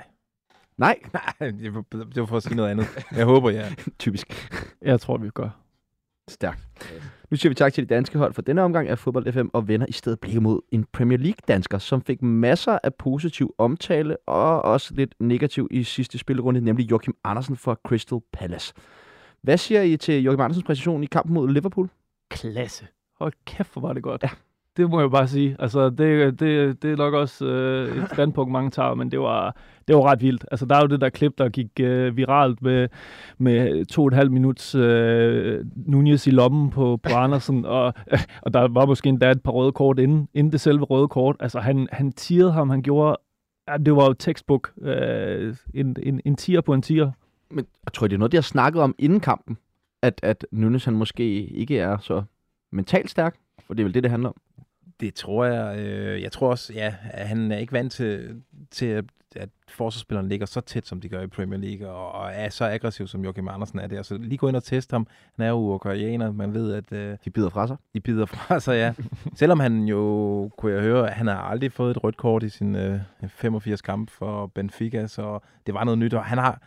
[0.82, 1.00] Nej,
[1.39, 2.88] Nej, det var, det var for at sige noget andet.
[3.12, 3.70] Jeg håber, ja.
[4.00, 4.52] typisk.
[4.82, 5.50] Jeg tror, vi gør.
[6.28, 6.60] Stærkt.
[7.32, 9.67] Nu siger vi tak til de danske hold for denne omgang af Fodbold FM og
[9.67, 14.62] vender i stedet blikket mod en Premier League-dansker, som fik masser af positiv omtale og
[14.62, 18.74] også lidt negativ i sidste spillerunde, nemlig Joachim Andersen fra Crystal Palace.
[19.41, 21.89] Hvad siger I til Joachim Andersens præstation i kampen mod Liverpool?
[22.30, 22.88] Klasse.
[23.20, 24.24] Hold kæft, hvor var det godt.
[24.24, 24.30] Ja.
[24.77, 25.55] Det må jeg bare sige.
[25.60, 29.55] Altså, det, det, det er nok også øh, et standpunkt, mange tager, men det var,
[29.88, 30.45] det var ret vildt.
[30.51, 32.88] Altså, der er jo det der klip, der gik øh, viralt med,
[33.38, 38.19] med to og et halvt minuts øh, Nunez i lommen på, på Andersen, og, øh,
[38.41, 41.36] og der var måske endda et par røde kort inden, inden det selve røde kort.
[41.39, 43.17] Altså, han, han tirede ham, han gjorde...
[43.67, 44.71] Ja, det var jo textbook.
[44.81, 47.12] Øh, en, en, en tier på en tier.
[47.49, 49.57] Men jeg tror, det er noget, de har snakket om inden kampen,
[50.01, 52.23] at, at Nunes han måske ikke er så
[52.71, 53.36] mentalt stærk,
[53.67, 54.36] for det er vel det, det handler om.
[55.01, 55.79] Det tror jeg.
[55.79, 59.05] Øh, jeg tror også, ja, at han er ikke vant til, til at,
[59.69, 63.07] forsvarsspillerne ligger så tæt, som de gør i Premier League, og, og er så aggressiv,
[63.07, 64.01] som Joachim Andersen er der.
[64.01, 65.07] Så lige gå ind og teste ham.
[65.35, 66.31] Han er jo uruguayaner.
[66.31, 67.77] Man ved, at øh, De bider fra sig.
[67.93, 68.93] de bider fra sig, ja.
[69.35, 72.75] Selvom han jo, kunne jeg høre, han har aldrig fået et rødt kort i sin
[72.75, 76.13] øh, 85 kamp for Benfica, så det var noget nyt.
[76.13, 76.61] Og han har,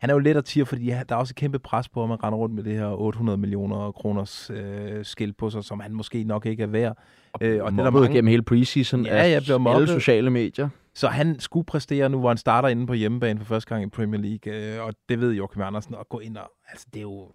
[0.00, 2.08] han er jo let at tire, fordi der er også et kæmpe pres på, at
[2.08, 5.92] man render rundt med det her 800 millioner kroners øh, skilt på sig, som han
[5.92, 6.96] måske nok ikke er værd.
[7.40, 10.30] Øh, Og det er der mange- gennem hele preseason Ja, af jeg blev alle sociale
[10.30, 10.68] medier.
[10.94, 13.88] Så han skulle præstere nu, hvor han starter inde på hjemmebane for første gang i
[13.88, 17.02] Premier League, øh, og det ved Joachim Andersen, at gå ind og, altså det er
[17.02, 17.28] jo,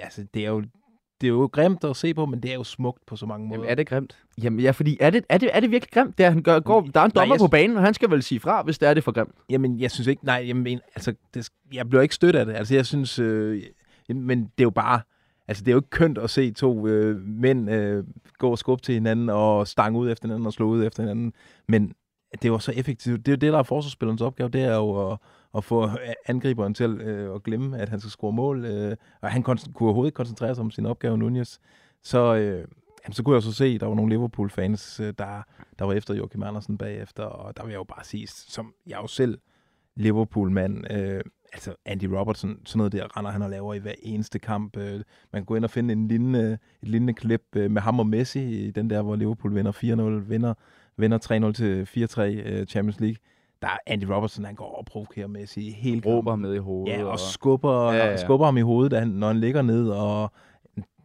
[0.00, 0.62] altså det er jo,
[1.24, 3.46] det er jo grimt at se på, men det er jo smukt på så mange
[3.46, 3.60] måder.
[3.60, 4.18] Jamen, er det grimt?
[4.42, 6.18] Jamen ja, fordi er det, er det, er det virkelig grimt?
[6.18, 7.94] Det er, han gør, går, der er en Nej, dommer jeg på banen, og han
[7.94, 9.34] skal vel sige fra, hvis det er det for grimt.
[9.50, 12.54] Jamen, jeg synes ikke, nej, jeg mener, altså, det, jeg bliver ikke stødt af det.
[12.54, 13.62] Altså, jeg synes, øh,
[14.08, 15.00] men det er jo bare,
[15.48, 18.04] altså, det er jo ikke kønt at se to øh, mænd øh,
[18.38, 21.32] gå og skubbe til hinanden, og stange ud efter hinanden, og slå ud efter hinanden.
[21.68, 21.92] Men
[22.42, 23.26] det jo så effektivt.
[23.26, 25.18] Det er jo det, der er forsvarsspillerens opgave, det er jo at,
[25.56, 25.88] at få
[26.26, 28.64] angriberen til øh, at glemme, at han skal score mål.
[28.64, 31.58] Øh, og han kon- kunne overhovedet ikke koncentrere sig om sin opgave, Nunez.
[32.02, 32.68] Så, øh,
[33.04, 35.42] jamen, så kunne jeg så se, at der var nogle Liverpool-fans, øh, der,
[35.78, 38.98] der var efter Joachim Andersen bagefter, og der vil jeg jo bare sige, som jeg
[39.02, 39.38] jo selv
[39.96, 41.20] Liverpool-mand, øh,
[41.52, 44.76] altså Andy Robertson, sådan noget der render han og laver i hver eneste kamp.
[44.76, 44.92] Øh,
[45.32, 48.06] man kan gå ind og finde en lignende, et lignende klip øh, med ham og
[48.06, 50.54] Messi, i den der, hvor Liverpool vinder 4-0, vinder,
[50.96, 53.16] vinder 3-0 til 4-3 øh, Champions League.
[53.64, 56.98] Der er Andy Robertson, han går og provokerer Messi helt Råber ham ned i hovedet.
[56.98, 60.32] Ja, og skubber, Ja, ja, skubber ham i hovedet, når han ligger ned, og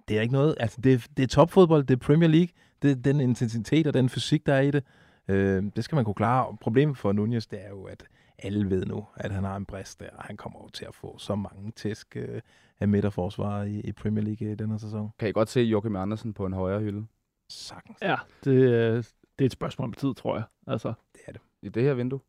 [0.08, 2.48] det er ikke noget, altså det, det er topfodbold, det er Premier League,
[2.82, 4.84] det er den intensitet og den fysik, der er i det,
[5.28, 6.48] øh, det skal man kunne klare.
[6.48, 8.04] Og problemet for Nunez, det er jo, at
[8.40, 10.96] alle ved nu, at han har en brist der, og han kommer jo til at
[10.96, 12.42] få så mange tæsk øh,
[12.80, 15.10] af midterforsvar i, i Premier League i den her sæson.
[15.20, 17.06] Kan I godt se Joachim Andersen på en højre hylde
[17.50, 17.98] Sagtens.
[18.02, 19.04] Ja, det, øh, det
[19.40, 20.44] er et spørgsmål om tid, tror jeg.
[20.68, 21.42] Altså, Det er det.
[21.62, 22.20] i det her vindue?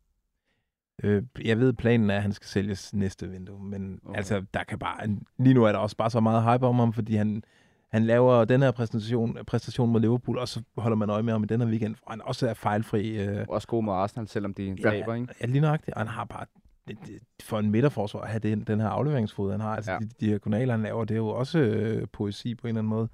[1.03, 4.17] Øh, jeg ved, planen er, at han skal sælges næste vindue, men Okay.
[4.17, 6.93] altså, der kan bare, lige nu er der også bare så meget hype om ham,
[6.93, 7.43] fordi han,
[7.91, 11.43] han laver den her præstation, præstation mod Liverpool, og så holder man øje med ham
[11.43, 13.27] i den her weekend, hvor han også er fejlfri.
[13.27, 15.27] Øh, Også god mod Arsenal, selvom de taber, ikke?
[15.41, 16.45] ja, lige nøjagtigt, og han har bare,
[17.43, 19.97] for en midterforsvar at have den, den her afleveringsfod, han har, altså Ja.
[20.01, 20.05] ja.
[20.05, 23.07] de diagonaler, han laver, det er jo også øh, poesi på en eller anden måde.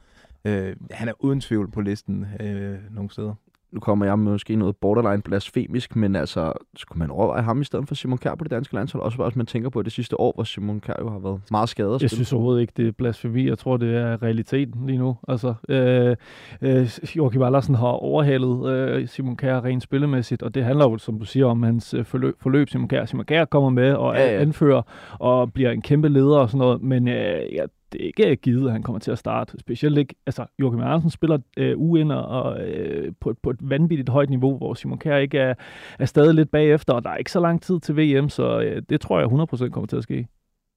[0.45, 3.33] Øh, han er uden tvivl på listen øh, nogle steder.
[3.71, 7.63] Nu kommer jeg med måske noget borderline blasfemisk, men altså, skulle man overveje ham i
[7.63, 9.03] stedet for Simon Kjær på det danske landshold?
[9.03, 11.69] Også hvis man tænker på det sidste år, hvor Simon Kjær jo har været meget
[11.69, 12.01] skadet.
[12.01, 13.49] Jeg synes overhovedet ikke, det er blasfemi.
[13.49, 15.17] Jeg tror, det er realiteten lige nu.
[15.27, 16.15] Altså, øh,
[16.61, 21.19] øh, Joachim Andersen har overhalet øh, Simon Kjær rent spillemæssigt, og det handler jo, som
[21.19, 23.05] du siger, om hans øh, forløb, forløb Simon Kjær.
[23.05, 24.81] Simon Kjær kommer med og Ja, ja, anfører
[25.19, 28.71] og bliver en kæmpe leder og sådan noget, men øh, ja, det er givet, at
[28.71, 29.59] han kommer til at starte.
[29.59, 34.09] Specielt ikke, altså Joachim Andersen spiller øh, uinder og øh, på, et- på et vanvittigt
[34.09, 35.53] højt niveau, hvor Simon Kjær ikke er,
[35.99, 38.81] er stadig lidt bagefter, og der er ikke så lang tid til VM, så øh,
[38.89, 39.27] det tror jeg
[39.67, 40.27] 100% kommer til at ske.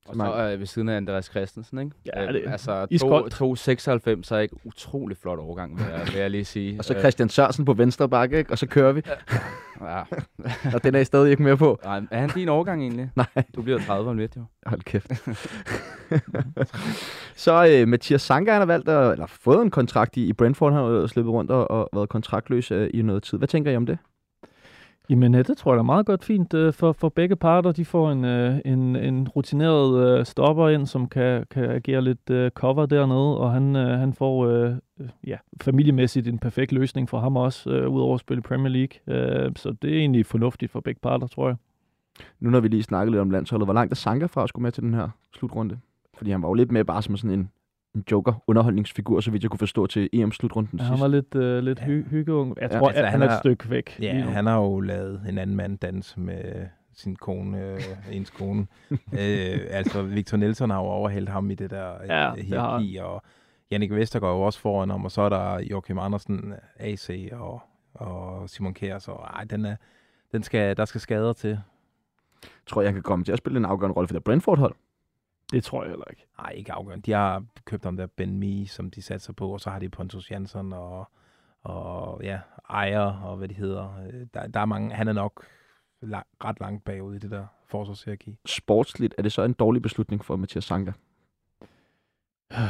[0.08, 1.90] Og så øh, ved siden af Andreas Christensen, ikke?
[2.06, 3.34] Ja, Øh, det- altså, iskoldt.
[3.34, 6.78] 2,96 er ikke utrolig flot overgang, vil jeg, vil jeg lige sige.
[6.78, 8.50] Og så Christian Sørensen på venstre bakke, ikke?
[8.52, 8.98] og så kører vi.
[9.06, 10.02] Øh, ja.
[10.74, 11.78] Og den er I stadig ikke med på.
[11.84, 13.10] Nej, er han din overgang egentlig?
[13.16, 13.44] Nej.
[13.56, 14.44] Du bliver 30 om lidt, jo.
[14.66, 15.12] Hold kæft.
[17.44, 20.72] så øh, Mathias Sanka, han har valgt at, eller fået en kontrakt i, i Brentford.
[20.72, 23.38] Han har jo slippet rundt og, og været kontraktløs øh, i noget tid.
[23.38, 23.98] Hvad tænker I om det?
[25.10, 27.72] Jamen, det tror jeg er meget godt fint øh, for, for begge parter.
[27.72, 32.30] De får en, øh, en, en rutineret øh, stopper ind, som kan, kan agere lidt
[32.30, 34.46] øh, cover dernede, og han, øh, han får
[35.26, 39.16] ja, familiemæssigt en perfekt løsning for ham også, øh, udover at spille Premier League.
[39.46, 41.56] Øh, så det er egentlig fornuftigt for begge parter, tror jeg.
[42.40, 44.62] Nu når vi lige snakket lidt om landsholdet, hvor langt er Sanka fra at skulle
[44.62, 45.78] med til den her slutrunde?
[46.14, 47.50] Fordi han var jo lidt med bare som sådan en,
[47.94, 50.90] en joker-underholdningsfigur, så vidt jeg kunne forstå til EM-slutrunden Ja, sidst.
[50.90, 52.54] han var lidt, øh, lidt hy- hyggeung.
[52.60, 53.98] Jeg Ja, tror, altså, at han han er et stykke væk.
[54.02, 54.30] Ja, lige nu.
[54.30, 57.80] han har jo lavet en anden mand danse med sin kone, øh,
[58.12, 58.66] ens kone.
[59.12, 62.96] øh, altså, Victor Nelson har jo overhældt ham i det der øh, Ja, det hierarki,
[63.02, 63.22] og
[63.70, 67.62] Jannik Vestergaard er jo også foran ham, og så er der Joachim Andersen, AC og,
[67.94, 69.76] og Simon Kjær, så ej, den er,
[70.32, 71.58] den skal, der skal skader til.
[72.66, 74.74] tror jeg, kan komme til at spille en afgørende rolle for det Brentford-hold.
[75.52, 76.26] Det tror jeg heller ikke.
[76.38, 77.02] Nej, ikke afgørende.
[77.02, 79.88] De har købt ham der Ben Mee, som de satser på, og så har de
[79.88, 81.08] Pontus Jansson og,
[81.62, 83.96] og ja, Ejer og hvad de hedder.
[84.12, 85.44] Øh, Der, der er mange, han er nok
[86.04, 88.36] la- ret langt bagud i det der forsvarshierarki.
[88.46, 90.92] Sportsligt er det så en dårlig beslutning for Mathias Sanka.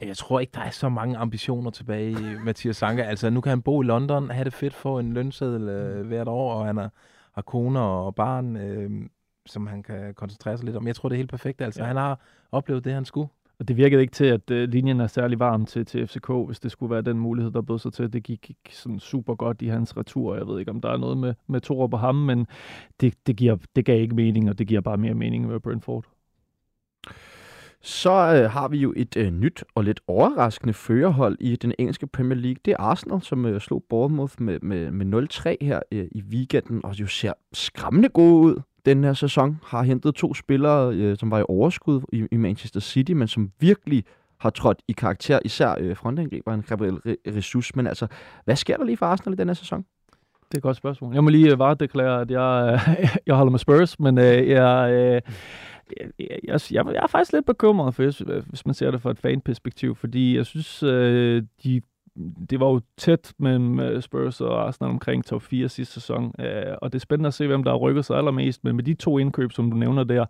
[0.00, 3.02] Jeg tror ikke, der er så mange ambitioner tilbage i Mathias Sanka.
[3.02, 6.28] Altså, nu kan han bo i London, have det fedt, få en lønseddel øh, hvert
[6.28, 6.90] år, og han har,
[7.34, 8.90] har koner og barn, øh,
[9.46, 10.86] som han kan koncentrere sig lidt om.
[10.86, 11.60] Jeg tror, det er helt perfekt.
[11.62, 11.86] Altså, Ja.
[11.86, 12.20] han har
[12.52, 13.28] oplevet det, han skulle.
[13.58, 16.60] Og det virkede ikke til, at øh, linjen er særlig varm til, til FCK, hvis
[16.60, 18.12] det skulle være den mulighed, der bød sig til.
[18.12, 20.36] Det gik, gik sådan super godt i hans retur.
[20.36, 22.46] Jeg ved ikke, om der er noget med, med Torup og ham, men
[23.00, 26.04] det, det, giver, det gav ikke mening, og det giver bare mere mening med Brentford.
[27.82, 32.06] Så øh, har vi jo et øh, nyt og lidt overraskende førerhold i den engelske
[32.06, 32.56] Premier League.
[32.64, 35.28] Det er Arsenal, som øh, slog Bournemouth med, med, med
[35.60, 39.60] 0-3 her øh, i weekenden, og jo ser skræmmende gode ud den her sæson.
[39.64, 43.50] Har hentet to spillere, øh, som var i overskud i, i Manchester City, men som
[43.60, 44.04] virkelig
[44.40, 47.76] har trådt i karakter, især øh, frontangriberen Gabriel Jesus.
[47.76, 48.06] Men altså,
[48.44, 49.84] hvad sker der lige for Arsenal i den her sæson?
[50.48, 51.14] Det er et godt spørgsmål.
[51.14, 54.90] Jeg må lige uh, varedeklarere, at jeg, øh, jeg holder med Spurs, men øh, jeg,
[54.92, 55.20] Øh,
[56.00, 59.10] jeg, jeg, jeg, jeg er faktisk lidt bekymret, for, øh, hvis man ser det fra
[59.10, 61.80] et fanperspektiv, fordi jeg synes, øh, de,
[62.50, 66.74] det var jo tæt mellem øh, Spurs og Arsenal omkring top 4 sidste sæson, øh,
[66.82, 68.94] og det er spændende at se, hvem der har rykket sig allermest, men med de
[68.94, 70.26] to indkøb, som du nævner der,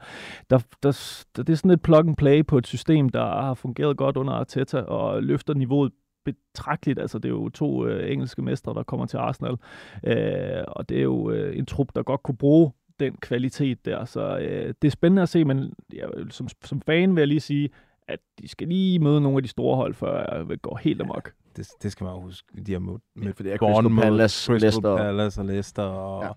[0.51, 3.55] der, der, der det er sådan et plug and play på et system, der har
[3.55, 5.93] fungeret godt under Arteta og løfter niveauet
[6.25, 6.99] betragteligt.
[6.99, 9.57] Altså, det er jo to øh, engelske mestre, der kommer til Arsenal,
[10.05, 14.05] øh, og det er jo øh, en trup, der godt kunne bruge den kvalitet der.
[14.05, 17.41] Så øh, det er spændende at se, men ja, som, som fan vil jeg lige
[17.41, 17.71] sige,
[18.09, 21.33] at de skal lige møde nogle af de store hold, før jeg går helt amok.
[21.57, 22.49] Ja, det, det skal man huske.
[22.67, 23.03] De har mødt,
[23.39, 24.97] det er Crystal Palace, Crystal Leicester.
[24.97, 25.83] Palace og Leicester.
[25.83, 26.31] Og, ja.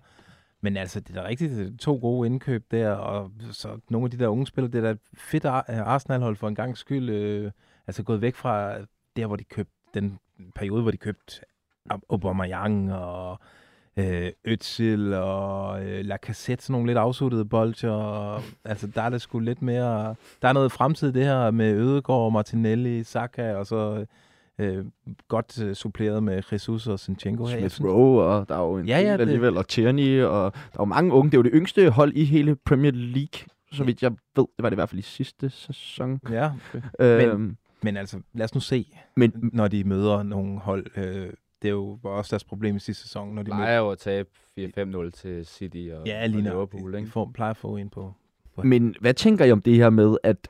[0.60, 4.18] Men altså, det er da rigtigt to gode indkøb der, og så nogle af de
[4.18, 7.50] der unge spillere, det er da fedt Arsenal-hold for en gang skyld, øh,
[7.86, 8.74] altså gået væk fra
[9.16, 10.18] der, hvor de købte, den
[10.54, 11.40] periode, hvor de købte
[12.10, 13.38] Aubameyang og
[13.96, 17.90] øh, Özil og øh, Lacazette, sådan nogle lidt afsuttede bolcher.
[17.90, 20.14] Og, altså, der er det sgu lidt mere...
[20.42, 24.06] Der er noget fremtid det her med Ødegaard, Martinelli, Saka, og så
[24.58, 24.84] øh,
[25.28, 27.68] godt øh, suppleret med Jesus og Sinchenko her.
[27.68, 30.80] Smith Rowe, og der er jo en ja, ja, alligevel, og Tierney, og der er
[30.80, 31.30] jo mange unge.
[31.30, 33.40] Det er jo det yngste hold i hele Premier League,
[33.72, 34.46] så vidt jeg ved.
[34.56, 36.20] Det var det i hvert fald i sidste sæson.
[36.30, 36.82] Ja, okay.
[37.00, 38.86] øhm, men, men altså, lad os nu se,
[39.16, 40.86] men, når de møder nogle hold...
[40.96, 41.32] Øh,
[41.62, 43.34] det er jo også deres problem i sidste sæson.
[43.34, 46.94] Når de plejer jo at tabe 4-5-0 til City og, ja, lige og Liverpool.
[46.94, 47.10] Ikke?
[47.10, 48.14] Får, plejer at få ind på,
[48.54, 48.62] på.
[48.62, 50.48] Men hvad tænker I om det her med, at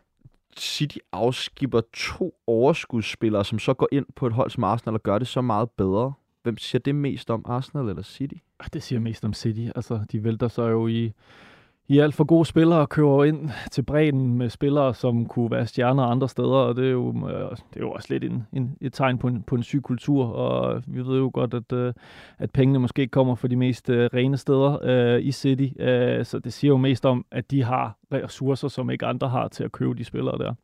[0.56, 5.18] City afskipper to overskudsspillere, som så går ind på et hold som Arsenal og gør
[5.18, 6.12] det så meget bedre?
[6.42, 8.34] Hvem siger det mest om, Arsenal eller City?
[8.60, 9.68] Ah, det siger mest om City.
[9.76, 11.12] Altså, de vælter sig jo i
[11.90, 16.03] i alt for gode spillere kører ind til bredden med spillere, som kunne være stjerner
[16.03, 18.92] andre steder, og det er jo, øh, det er jo også lidt en, en, et
[18.92, 21.92] tegn på en, på en syg kultur, og vi ved jo godt, at, øh,
[22.38, 26.24] at pengene måske ikke kommer fra de mest øh, rene steder øh, i City, øh,
[26.24, 29.64] så det siger jo mest om, at de har ressourcer, som ikke andre har til
[29.64, 30.55] at købe de spillere der.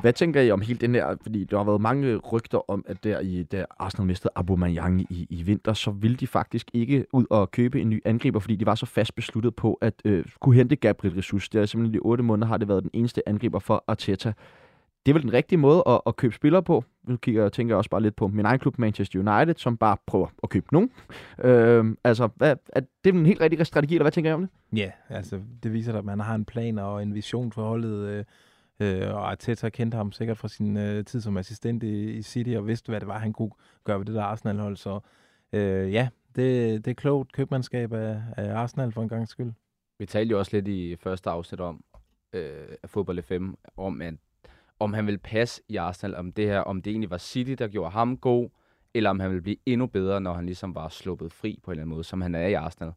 [0.00, 3.04] Hvad tænker I om helt den der, fordi der har været mange rygter om, at
[3.04, 7.24] der i da Arsenal mistede Aubameyang i, i vinter, så ville de faktisk ikke ud
[7.30, 10.54] og købe en ny angriber, fordi de var så fast besluttet på at øh, kunne
[10.54, 11.48] hente Gabriel Jesus.
[11.48, 14.32] Det er simpelthen i otte måneder har det været den eneste angriber for Arteta.
[15.06, 16.84] Det er vel den rigtige måde at, at købe spillere på.
[17.08, 19.96] Nu kigger jeg tænker også bare lidt på min egen klub, Manchester United, som bare
[20.06, 20.90] prøver at købe nogen.
[21.44, 24.78] Øh, altså, hvad, er det en helt rigtig strategi, eller hvad tænker I om det?
[24.78, 28.08] Ja, altså det viser at man har en plan og en vision for holdet.
[28.08, 28.24] Øh
[28.80, 32.50] Øh, og Arteta kendte ham sikkert fra sin øh, tid som assistent i, i City,
[32.50, 33.50] og vidste, hvad det var, han kunne
[33.84, 34.76] gøre ved det der Arsenal-hold.
[34.76, 35.00] Så
[35.52, 39.52] øh, ja, det, det er klogt købmandskab af, af Arsenal for en gang skyld.
[39.98, 41.84] Vi talte jo også lidt i første afsnit om
[42.32, 44.14] øh, af fodbold FM, om, at,
[44.78, 47.68] om han vil passe i Arsenal, om det her, om det egentlig var City, der
[47.68, 48.48] gjorde ham god,
[48.94, 51.72] eller om han vil blive endnu bedre, når han ligesom var sluppet fri på en
[51.72, 52.92] eller anden måde, som han er i Arsenal.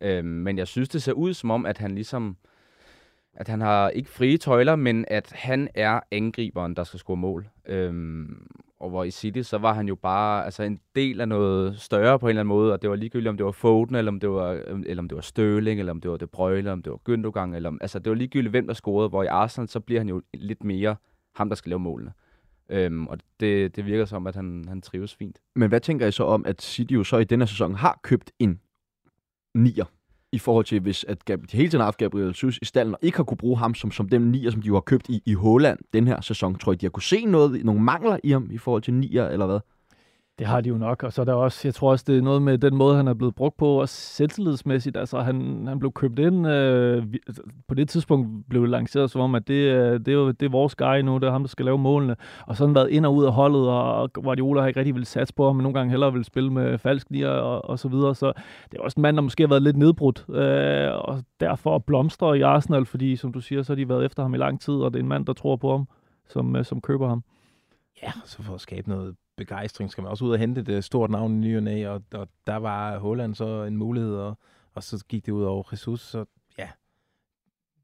[0.00, 2.36] Øh, men jeg synes, det ser ud som om, at han ligesom
[3.34, 7.48] at han har ikke frie tøjler, men at han er angriberen, der skal score mål.
[7.66, 8.46] Øhm,
[8.80, 12.18] og hvor i City, så var han jo bare altså en del af noget større
[12.18, 14.20] på en eller anden måde, og det var ligegyldigt, om det var Foden, eller om
[14.20, 14.50] det var,
[14.86, 16.98] eller om det var Støling, eller om det var De Bruyne, eller om det var
[17.08, 20.00] Gündogan, eller om, altså det var ligegyldigt, hvem der scorede, hvor i Arsenal, så bliver
[20.00, 20.96] han jo lidt mere
[21.34, 22.12] ham, der skal lave målene.
[22.68, 25.38] Øhm, og det, det virker som, at han, han trives fint.
[25.56, 28.32] Men hvad tænker I så om, at City jo så i denne sæson har købt
[28.38, 28.60] en
[29.54, 29.84] nier?
[30.32, 32.98] I forhold til, hvis at de hele tiden har haft Gabriel Jesus i stallen, og
[33.02, 35.22] ikke har kunne bruge ham som, som dem nier, som de jo har købt i,
[35.26, 36.54] i Holland den her sæson.
[36.58, 39.26] Tror I, de har kunne se noget, nogle mangler i ham i forhold til nier,
[39.28, 39.60] eller hvad?
[40.40, 42.22] Det har de jo nok, og så er der også, jeg tror også, det er
[42.22, 44.96] noget med den måde, han er blevet brugt på, også selvtillidsmæssigt.
[44.96, 49.20] Altså, han, han blev købt ind, øh, altså, på det tidspunkt blev det lanceret som
[49.20, 51.48] om, at det, øh, det, er, det er vores guy nu, det er ham, der
[51.48, 52.16] skal lave målene.
[52.46, 55.34] Og sådan været ind og ud af holdet, og Guardiola har ikke rigtig vil satse
[55.34, 58.14] på ham, men nogle gange hellere vil spille med falsk nier og, og så videre.
[58.14, 58.32] Så
[58.70, 62.34] det er også en mand, der måske har været lidt nedbrudt, øh, og derfor blomstrer
[62.34, 64.74] i Arsenal, fordi som du siger, så har de været efter ham i lang tid,
[64.74, 65.88] og det er en mand, der tror på ham,
[66.28, 67.24] som, øh, som køber ham.
[68.02, 71.10] Ja, så for at skabe noget begejstring skal man også ud og hente det stort
[71.10, 74.38] navn i ny og, og der var Holland så en mulighed, og,
[74.74, 76.24] og så gik det ud over Jesus, så
[76.58, 76.68] ja,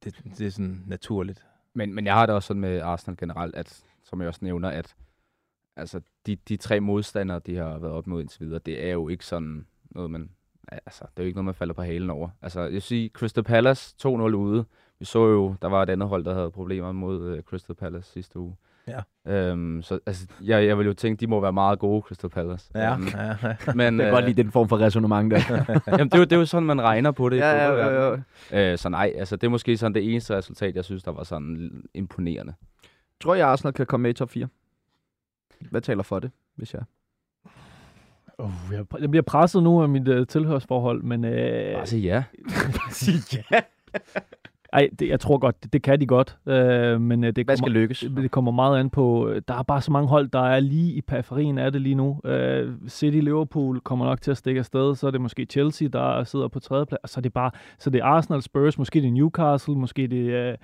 [0.05, 1.47] det, det er sådan naturligt.
[1.75, 4.69] Men, men jeg har det også sådan med Arsenal generelt, at, som jeg også nævner,
[4.69, 4.97] at
[5.77, 9.09] altså, de, de tre modstandere, de har været op mod indtil videre, det er jo
[9.09, 10.31] ikke sådan noget, man...
[10.69, 12.29] Altså, det er jo ikke noget, man falder på halen over.
[12.43, 14.65] Altså, jeg vil sige, Crystal Palace 2-0 ude.
[14.99, 18.13] Vi så jo, der var et andet hold, der havde problemer mod uh, Crystal Palace
[18.13, 18.57] sidste uge.
[18.89, 19.01] Ja.
[19.33, 22.71] Øhm, så altså, jeg, jeg vil jo tænke, de må være meget gode, Crystal Palace.
[22.75, 23.57] Ja, Øhm, ja, ja.
[23.75, 25.37] men, Jeg kan godt lide den form for resonemang der.
[25.87, 27.37] Jamen, det, er jo, det er jo sådan, man regner på det.
[27.37, 28.17] i ja, ja, ja,
[28.53, 28.73] ja.
[28.73, 31.23] Øh, så nej, altså det er måske sådan det eneste resultat, jeg synes, der var
[31.23, 32.55] sådan imponerende.
[33.21, 34.49] Tror jeg, Arsenal kan komme med i top 4?
[35.71, 36.83] Hvad taler for det, hvis jeg...
[38.39, 41.25] Uh, jeg, jeg bliver presset nu af mit uh, tilhørsforhold, men...
[41.25, 42.25] Uh, Bare sig ja.
[42.91, 43.61] Sige ja.
[44.77, 46.37] Ej, det, jeg tror godt, det, det kan de godt.
[46.47, 48.05] Uh, men uh, det, Hvad kommer, skal lykkes?
[48.17, 49.29] det, kommer meget an på...
[49.29, 51.95] øh, Der er bare så mange hold, der er lige i periferien af det lige
[51.95, 52.21] nu.
[52.25, 54.95] Uh, City, Liverpool kommer nok til at stikke afsted.
[54.95, 57.11] Så er det måske Chelsea, der sidder på tredje plads.
[57.11, 57.51] Så er det bare...
[57.79, 60.55] Så det er Arsenal, Spurs, måske det er Newcastle, måske det er...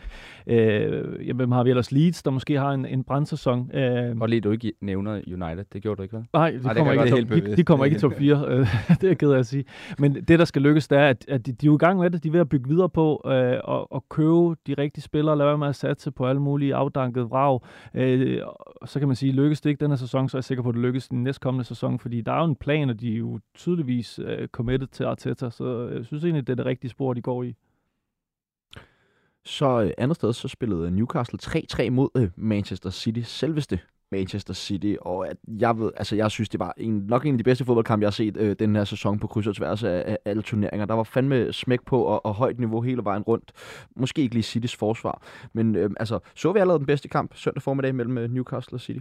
[0.46, 1.92] Uh, ja, hvem har vi ellers?
[1.92, 3.60] Leeds, der måske har en, en brandsæson.
[3.60, 5.64] Uh, Godt lige, du ikke nævner United.
[5.72, 6.26] Det gjorde du ikke, vel?
[6.32, 8.44] Nej, de, kan kommer ikke, top, de, de kommer ikke i top 4.
[8.48, 8.58] øh,
[8.88, 9.64] det er jeg ked af at sige.
[9.98, 11.98] Men det, der skal lykkes, det er, at, at de, de er jo i gang
[11.98, 12.22] med det.
[12.22, 15.48] De er ved at bygge videre på øh, og, og købe de rigtige spillere, lade
[15.48, 17.60] være med at satse på alle mulige afdankede vrag.
[17.94, 18.42] Øh,
[18.84, 20.74] så kan man sige, lykkes det ikke denne sæson, så er jeg sikker på, at
[20.74, 23.40] det lykkes den næstkommende sæson, fordi der er jo en plan, og de er jo
[23.54, 27.14] tydeligvis øh, committed til Arteta, så øh, jeg synes egentlig, det er det rigtige spor,
[27.14, 27.54] de går i.
[29.44, 33.20] Så øh, andet sted, så spillede Newcastle 3-3 mod øh, Manchester City.
[33.20, 33.80] Selveste
[34.12, 34.94] Manchester City.
[35.00, 37.64] Og at jeg ved, altså jeg synes, det var en, nok en af de bedste
[37.64, 40.42] fodboldkampe, jeg har set øh, den her sæson på kryds og tværs af, af alle
[40.42, 40.86] turneringer.
[40.86, 43.52] Der var fandme smæk på og, og højt niveau hele vejen rundt.
[43.96, 45.22] Måske ikke lige Citys forsvar.
[45.52, 48.80] Men øh, altså, så vi allerede den bedste kamp søndag formiddag mellem øh, Newcastle og
[48.80, 49.00] City.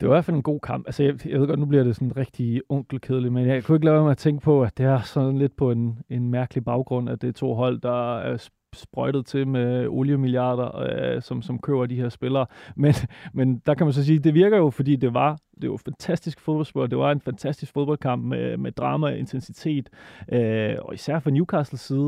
[0.00, 0.86] Det var i hvert fald en god kamp.
[0.86, 3.84] Altså, jeg, jeg ved godt, nu bliver det sådan rigtig onkelkedeligt, men jeg kunne ikke
[3.84, 6.64] lade være med at tænke på, at det er sådan lidt på en, en mærkelig
[6.64, 11.42] baggrund, at det er to hold, der er sp- sprøjtet til med oliemilliarder, øh, som,
[11.42, 12.46] som køber de her spillere.
[12.76, 12.94] Men,
[13.32, 16.40] men der kan man så sige, det virker jo, fordi det var det var fantastisk
[16.40, 19.88] fodboldspil, det var en fantastisk fodboldkamp med, med drama og intensitet,
[20.32, 21.98] øh, og især fra Newcastles side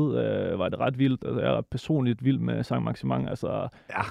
[0.51, 1.23] øh, var det ret vildt.
[1.25, 4.01] Altså, jeg er personligt vild med Saint Maximin, altså Ja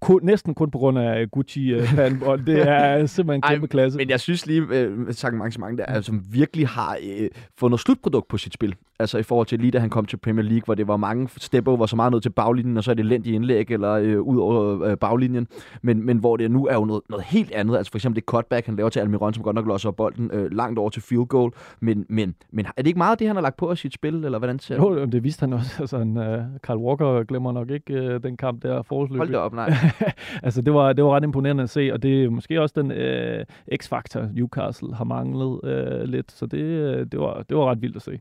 [0.00, 2.46] kun, næsten kun på grund af gucci øh, fanbold.
[2.46, 3.98] Det er simpelthen en Ej, kæmpe klasse.
[3.98, 7.28] Men jeg synes lige, øh, sagt mange, der, altså, som virkelig har øh,
[7.58, 8.74] fået noget slutprodukt på sit spil.
[9.00, 11.28] Altså i forhold til lige da han kom til Premier League, hvor det var mange
[11.36, 14.20] step over så meget ned til baglinjen, og så er det elendigt indlæg eller øh,
[14.20, 15.46] ud over øh, baglinjen.
[15.82, 17.76] Men, men hvor det nu er jo noget, noget helt andet.
[17.76, 20.50] Altså for eksempel det cutback, han laver til Almiron, som godt nok låser bolden øh,
[20.52, 21.52] langt over til field goal.
[21.80, 23.94] Men, men, men er det ikke meget af det, han har lagt på af sit
[23.94, 25.70] spil, eller hvordan ser Jo, det vidste han også.
[25.80, 29.18] Altså, han, uh, Carl Walker glemmer nok ikke uh, den kamp der forårsløbet.
[29.18, 29.72] Hold da op, nej.
[30.46, 32.90] altså, det var, det var ret imponerende at se, og det er måske også den
[32.90, 33.44] øh,
[33.76, 36.32] x-faktor, Newcastle har manglet øh, lidt.
[36.32, 38.20] Så det, øh, det, var, det var ret vildt at se.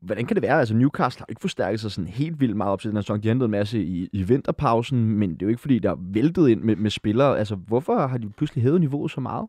[0.00, 0.58] Hvordan kan det være?
[0.58, 3.22] Altså Newcastle har ikke forstærket sig sådan helt vildt meget op til den her sæson.
[3.22, 5.96] De hentede en masse i, i vinterpausen, men det er jo ikke fordi, der er
[5.98, 7.38] væltet ind med, med spillere.
[7.38, 9.48] Altså hvorfor har de pludselig hævet niveauet så meget?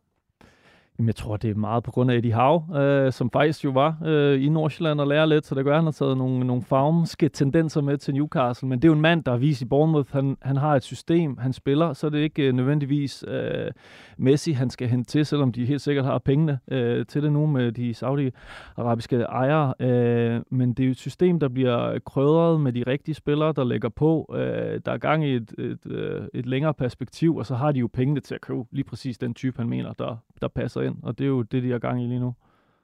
[0.97, 3.69] Jamen, jeg tror, det er meget på grund af Eddie Howe, øh, som faktisk jo
[3.69, 6.47] var øh, i Nordsjælland og lærer lidt, så det gør, at han har taget nogle,
[6.47, 8.67] nogle farmske tendenser med til Newcastle.
[8.67, 10.83] Men det er jo en mand, der har vist i Bournemouth, han, han har et
[10.83, 13.71] system, han spiller, så er det ikke øh, nødvendigvis øh,
[14.17, 17.45] Messi, han skal hente til, selvom de helt sikkert har pengene øh, til det nu
[17.45, 19.73] med de saudi-arabiske ejere.
[19.79, 23.63] Øh, men det er jo et system, der bliver krødret med de rigtige spillere, der
[23.63, 24.33] lægger på.
[24.35, 27.79] Øh, der er gang i et, et, et, et længere perspektiv, og så har de
[27.79, 31.03] jo pengene til at købe lige præcis den type, han mener, der, der passer ind,
[31.03, 32.35] og det er jo det, de har gang i lige nu.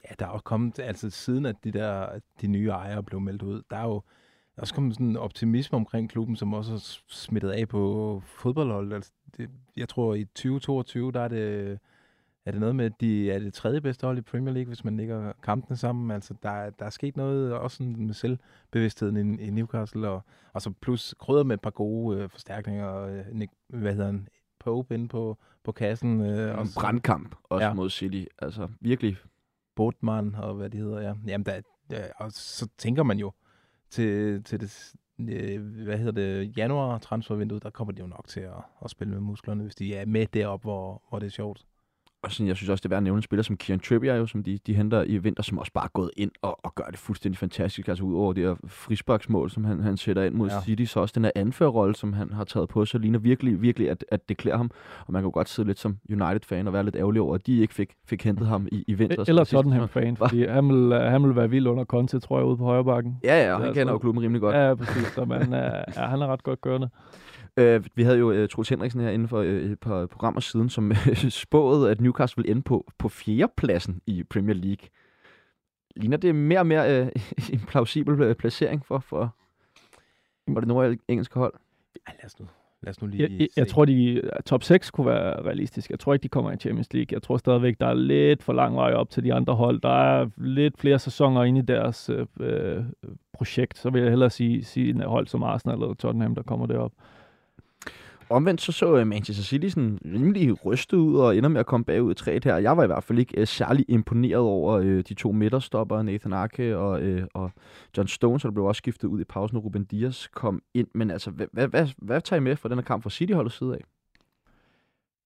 [0.09, 3.41] Ja, der er jo kommet, altså siden at de der, de nye ejere blev meldt
[3.41, 4.01] ud, der er jo
[4.57, 8.93] også kommet sådan en optimisme omkring klubben, som også er smittet af på fodboldholdet.
[8.93, 11.79] Altså, det, jeg tror, i 2022, der er det,
[12.45, 14.83] er det noget med, at de er det tredje bedste hold i Premier League, hvis
[14.83, 16.11] man lægger kampene sammen.
[16.11, 20.21] Altså, der, der er sket noget også sådan med selvbevidstheden i, i Newcastle, og,
[20.53, 22.97] og så plus krydder med et par gode øh, forstærkninger.
[23.01, 24.27] Øh, Nick, hvad hedder han?
[24.69, 26.21] Pope inde på, på kassen.
[26.21, 27.73] Øh, En og så- brandkamp også ja.
[27.73, 28.23] Mod City.
[28.41, 29.17] Altså virkelig.
[29.75, 31.13] Botman og hvad de hedder, ja.
[31.27, 31.61] Jamen, der,
[31.91, 33.31] ja, og så tænker man jo
[33.89, 38.39] til, til det, øh, hvad hedder det, januar transfervinduet, der kommer de jo nok til
[38.39, 38.53] at,
[38.83, 41.65] at spille med musklerne, hvis de er med deroppe, hvor, hvor det er sjovt.
[42.23, 44.15] Og sådan, jeg synes også, det er værd at nævne en spiller som Kieran Trippier,
[44.15, 46.75] jo, som de, de henter i vinter, som også bare er gået ind og, og
[46.75, 47.87] gør det fuldstændig fantastisk.
[47.87, 50.61] Altså ud over det her frisbaksmål, som han, han sætter ind mod ja.
[50.61, 53.89] City, så også den her anførerrolle, som han har taget på sig, ligner virkelig, virkelig,
[53.89, 54.71] at, at det klæder ham.
[55.07, 57.47] Og man kan jo godt sidde lidt som United-fan og være lidt ærgerlig over, at
[57.47, 59.23] de ikke fik, fik hentet ham i, i vinter.
[59.27, 62.45] Eller sidste Tottenham-fan, fordi han vil, øh, han vil være vild under Conte, tror jeg,
[62.45, 63.17] ude på højre bakken.
[63.23, 64.55] Ja, ja, han kender så- jo klubben rimelig godt.
[64.55, 65.07] Ja, præcis.
[65.07, 66.89] Så man, er, ja, han er ret godt gørende.
[67.59, 70.69] Øh, vi havde jo uh, Troels Henriksen her inden for øh, et par programmer siden,
[70.69, 74.87] som øh, spåede, at Newcastle ville ende på, på fjerdepladsen i Premier League.
[75.95, 77.07] Ligner det mere og mere øh,
[77.53, 79.35] en plausibel øh, placering for, for,
[80.53, 81.53] for det nordengelske hold?
[82.07, 82.47] Ej, lad os nu.
[82.81, 85.89] Lad os nu lige Jeg, jeg, tror, de top 6 kunne være realistisk.
[85.89, 87.07] Jeg tror ikke, de kommer i Champions League.
[87.11, 89.81] Jeg tror stadigvæk, der er lidt for lang vej op til de andre hold.
[89.81, 92.83] Der er lidt flere sæsoner inde i deres øh, øh,
[93.33, 93.77] projekt.
[93.77, 96.91] Så vil jeg hellere sige, sige en hold som Arsenal eller Tottenham, der kommer derop.
[98.29, 102.11] Omvendt så så Manchester City sådan rimelig rystet ud og ender med at komme bagud
[102.11, 102.57] i 3 her.
[102.57, 106.33] Jeg var i hvert fald ikke øh, særlig imponeret over øh, de to midterstopper, Nathan
[106.33, 107.51] Ake og, øh, og
[107.97, 110.87] John Stones, der blev også skiftet ud i pausen, og Ruben Dias kom ind.
[110.93, 113.57] Men altså, hvad, hvad, hvad, hvad tager I med fra den her kamp fra City-holdets
[113.57, 113.81] side af?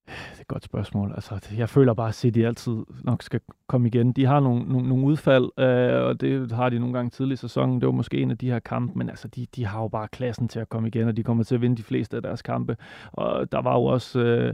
[0.06, 1.12] Det er et godt spørgsmål.
[1.16, 4.12] Altså, jeg føler bare, at City altid nok skal komme igen.
[4.12, 7.38] De har nogle, nogle, nogle udfald, øh, og det har de nogle gange tidligere i
[7.38, 7.82] sæsonen.
[7.82, 10.08] Det var måske en af de her kampe, men altså, de, de har jo bare
[10.08, 12.42] klassen til at komme igen, og de kommer til at vinde de fleste af deres
[12.42, 12.78] kampe.
[13.12, 14.54] Og der var jo også øh,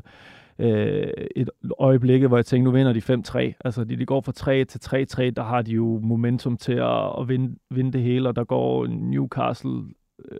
[0.59, 3.53] øh, et øjeblik, hvor jeg tænkte, nu vinder de 5-3.
[3.65, 7.19] Altså, de, de går fra 3 til 3-3, der har de jo momentum til at,
[7.19, 9.83] at vinde, vinde det hele, og der går Newcastle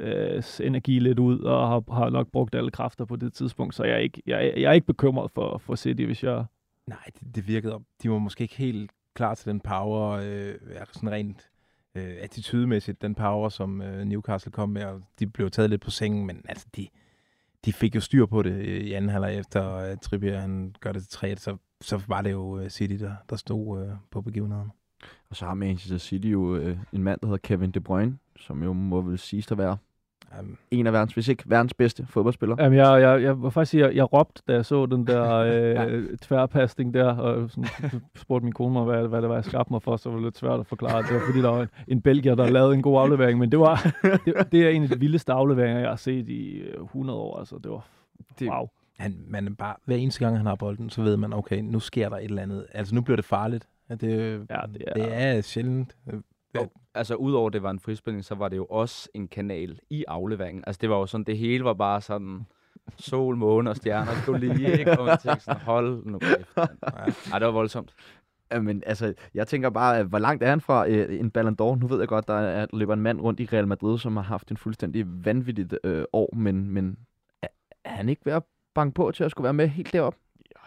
[0.02, 3.84] øh, energi lidt ud, og har, har nok brugt alle kræfter på det tidspunkt, så
[3.84, 6.46] jeg er ikke, jeg, er- jeg er ikke bekymret for, for City, hvis jeg...
[6.88, 7.80] Nej, det, det virkede.
[8.04, 10.56] De var måske ikke helt klar til den power, øh,
[10.92, 11.50] sådan rent
[11.96, 15.92] øh, attitudemæssigt, den power, som øh, Newcastle kom med, og de blev taget lidt på
[15.92, 16.88] sengen, men altså, de,
[17.66, 20.92] de fik jo styr på det øh, i anden halvleg efter øh, Trippier, han gør
[20.92, 24.22] det til 3 så, så var det jo øh, City, der, der stod øh, på
[24.22, 24.72] begivenheden.
[25.30, 28.64] Og så har Manchester City jo øh, en mand, der hedder Kevin De Bruyne, som
[28.64, 29.78] jo må vel siges at være
[30.40, 32.56] Um, en af verdens, hvis ikke verdens bedste fodboldspiller.
[32.60, 35.32] Jamen, jeg, jeg, jeg var faktisk sige, jeg, jeg råbte, da jeg så den der
[35.88, 37.66] øh, tværpasning der, og sådan,
[38.16, 40.24] spurgte min kone mig, hvad, hvad det var, jeg skabte mig for, så var det
[40.26, 41.04] lidt svært at forklare.
[41.04, 43.60] Det var fordi, der var en, en belgier, der lavede en god aflevering, men det
[43.60, 47.20] var det, det er en af de vildeste afleveringer, jeg har set i øh, 100
[47.20, 47.40] år.
[47.40, 47.88] Altså, det var
[48.40, 48.68] Det- wow.
[49.00, 52.10] han, man bare, hver eneste gang, han har bolden, så ved man, okay, nu sker
[52.10, 52.66] der et eller andet.
[52.74, 53.68] Altså, nu bliver det farligt.
[53.90, 54.10] Ja, det,
[54.50, 55.96] Ja, det er- det er sjældent.
[56.56, 59.80] Øh, Og, altså, udover det var en frispilning, så var det jo også en kanal
[59.90, 60.64] i afleveringen.
[60.68, 62.46] Altså, det var jo sådan, det hele var bare sådan
[62.98, 65.00] sol, måne og stjerner stod lige, ikke?
[65.00, 66.58] Og man tænkte sådan, hold nu kæft.
[66.58, 67.94] Ej, det var voldsomt.
[68.62, 71.76] Men altså, jeg tænker bare, hvor langt er han fra øh, en Ballon d'Or?
[71.80, 74.24] Nu ved jeg godt, der er, løber en mand rundt i Real Madrid, som har
[74.24, 76.98] haft en fuldstændig vanvittigt øh, år, men, men
[77.42, 77.48] er,
[77.84, 78.44] er han ikke ved at
[78.74, 80.16] banke på til at skulle være med helt derop?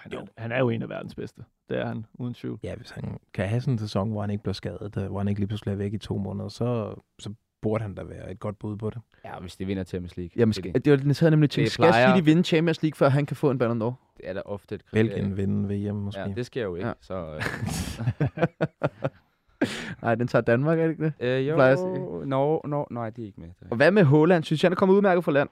[0.02, 1.44] Han er, han er jo en af verdens bedste.
[1.68, 2.58] Det er han, uden tvivl.
[2.62, 5.18] Ja, hvis han kan have sådan en sæson, hvor han ikke bliver skadet, øh, hvor
[5.18, 8.30] han ikke lige pludselig er væk i to måneder, så, så burde han da være
[8.30, 8.98] et godt bud på det.
[9.24, 10.30] Ja, hvis de vinder Champions League.
[10.36, 12.82] Jamen, det, skal, det var det, jeg havde nemlig tænkt, Det skal City vinde Champions
[12.82, 14.12] League, før han kan få en Ballon d'Or?
[14.16, 15.08] det er da ofte et kriterie.
[15.08, 16.20] Belgien vinde VM måske.
[16.20, 16.88] Ja, det sker jo ikke.
[16.88, 16.94] Ja.
[17.00, 17.42] Så, øh,
[20.02, 21.12] Nej, den tager Danmark, er det ikke det?
[21.20, 23.48] øh, jo, no, no, nej, de er ikke med.
[23.48, 24.44] Det Og hvad med Haaland?
[24.44, 25.48] Synes jeg, han er kommet udmærket fra land?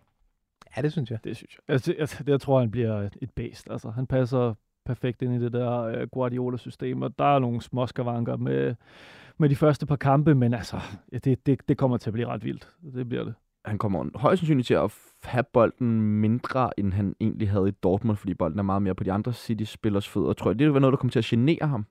[0.76, 1.18] Ja, det synes jeg.
[1.24, 1.74] Det synes jeg.
[1.74, 3.64] Altså, jeg, jeg tror, han bliver et, et.
[3.70, 4.54] Altså, han passer
[4.86, 8.74] perfekt ind i det der øh, Guardiola-system, og der er nogle småskavanker med,
[9.38, 10.76] med de første par kampe, men altså,
[11.12, 12.68] ja, det, det, det kommer til at blive ret vildt.
[12.94, 13.34] Det bliver det.
[13.64, 18.16] Han kommer højst sandsynligt til at have bolden mindre, end han egentlig havde i Dortmund,
[18.16, 20.32] fordi bolden er meget mere på de andre City-spillers fødder.
[20.32, 21.86] Tror jeg, det vil noget, der kommer til at genere ham?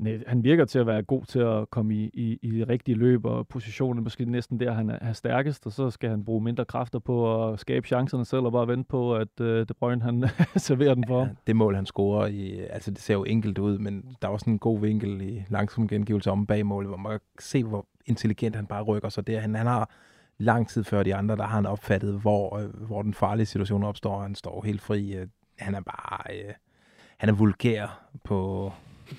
[0.00, 2.64] Nej, øh, han virker til at være god til at komme i, i, i de
[2.64, 6.24] rigtige løb og positioner, måske næsten der, han er, er stærkest, og så skal han
[6.24, 9.74] bruge mindre kræfter på at skabe chancerne selv, og bare vente på, at øh, De
[9.74, 10.24] Bruyne han
[10.56, 11.20] serverer den for.
[11.20, 14.32] Ja, det mål, han scorer i, altså det ser jo enkelt ud, men der er
[14.32, 17.86] også en god vinkel i langsom gengivelse om bag målet, hvor man kan se, hvor
[18.06, 19.40] intelligent han bare rykker sig der.
[19.40, 19.90] Han, han har
[20.38, 23.84] lang tid før de andre, der har han opfattet, hvor, øh, hvor den farlige situation
[23.84, 24.22] opstår.
[24.22, 25.14] Han står helt fri.
[25.14, 25.26] Øh,
[25.58, 26.34] han er bare...
[26.34, 26.54] Øh,
[27.16, 28.72] han er vulgær på,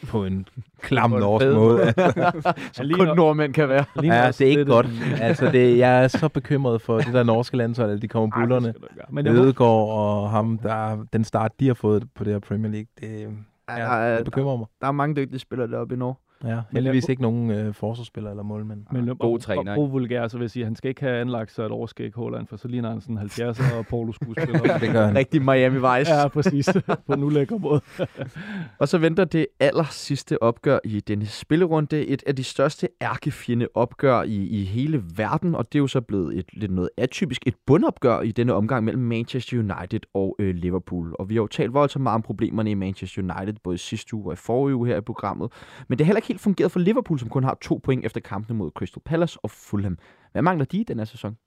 [0.07, 0.47] på en
[0.81, 1.93] klam norsk måde.
[2.73, 3.85] Som kun nordmænd kan være.
[4.03, 4.87] Ja, det er ikke godt.
[5.21, 8.73] Altså, det, jeg er så bekymret for det der norske landshold, at de kommer bullerne.
[9.09, 12.87] Men Ødegaard og ham, der, den start, de har fået på det her Premier League,
[12.99, 13.27] det,
[13.69, 14.67] Ja, ja, der, det bekymrer mig.
[14.81, 16.15] der er mange dygtige spillere deroppe i Norge.
[16.43, 18.83] Ja, Men heldigvis ikke nogen øh, forsvarsspillere eller målmænd.
[18.91, 19.75] Men God træner?
[19.75, 22.11] Brug vulgær, så vil jeg sige, at han skal ikke have anlagt sig et overskæg
[22.15, 24.77] Holland, for så ligner han sådan en 70'er og polo-skuespiller.
[24.77, 25.15] Det gør han.
[25.15, 26.13] Rigtig Miami Vice.
[26.13, 26.69] ja, præcis.
[27.07, 27.81] på en ulækker måde.
[28.79, 32.05] Og så venter det aller sidste opgør i denne spillerunde.
[32.05, 36.01] Et af de største ærkefjende opgør i, i hele verden, og det er jo så
[36.01, 37.47] blevet et lidt noget atypisk.
[37.47, 41.15] Et bundopgør i denne omgang mellem Manchester United og øh, Liverpool.
[41.19, 44.15] Og vi har jo talt voldsomt meget om problemerne i Manchester United, både i sidste
[44.15, 45.51] uge og i forrige uge her i programmet.
[45.87, 48.19] Men det har heller ikke helt fungeret for Liverpool, som kun har to point efter
[48.21, 49.97] kampene mod Crystal Palace og Fulham.
[50.31, 51.37] Hvad mangler de i den her sæson?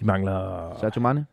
[0.00, 0.76] De mangler...
[0.80, 1.26] Sergio Mane?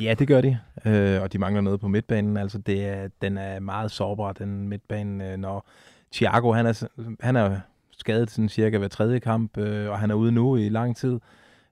[0.00, 0.58] Ja, det gør de.
[0.84, 2.36] Øh, og de mangler noget på midtbanen.
[2.36, 5.32] Altså, det er, den er meget sårbar, den midtbane.
[5.32, 5.68] Øh, når
[6.12, 6.88] Thiago, han er,
[7.20, 10.68] han er skadet sådan cirka hver tredje kamp, øh, og han er ude nu i
[10.68, 11.20] lang tid.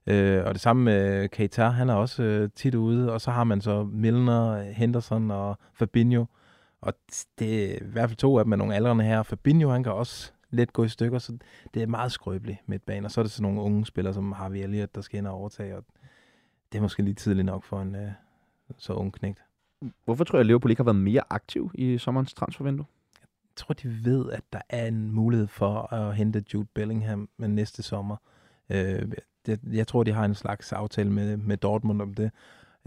[0.07, 3.13] Øh, og det samme med Keita, han er også øh, tit ude.
[3.13, 6.25] Og så har man så Milner, Henderson og Fabinho.
[6.87, 6.93] Og
[7.39, 9.23] det er i hvert fald to af dem er nogle aldrende her.
[9.23, 11.37] Fabinho, han kan også let gå i stykker, så
[11.73, 13.07] det er meget skrøbeligt midtbane.
[13.07, 15.33] Og så er det sådan nogle unge spillere, som Harvey Elliott, der skal ind og
[15.33, 15.77] overtage.
[15.77, 15.83] Og
[16.71, 18.11] det er måske lige tidligt nok for en, øh,
[18.77, 19.43] så ung knægt.
[20.05, 22.85] Hvorfor tror jeg, at Liverpool ikke har været mere aktiv i sommerens transfervindue?
[23.21, 27.47] Jeg tror, de ved, at der er en mulighed for at hente Jude Bellingham med
[27.47, 28.17] næste sommer.
[28.69, 29.11] Øh,
[29.45, 32.31] det, jeg tror, de har en slags aftale med, med Dortmund om det.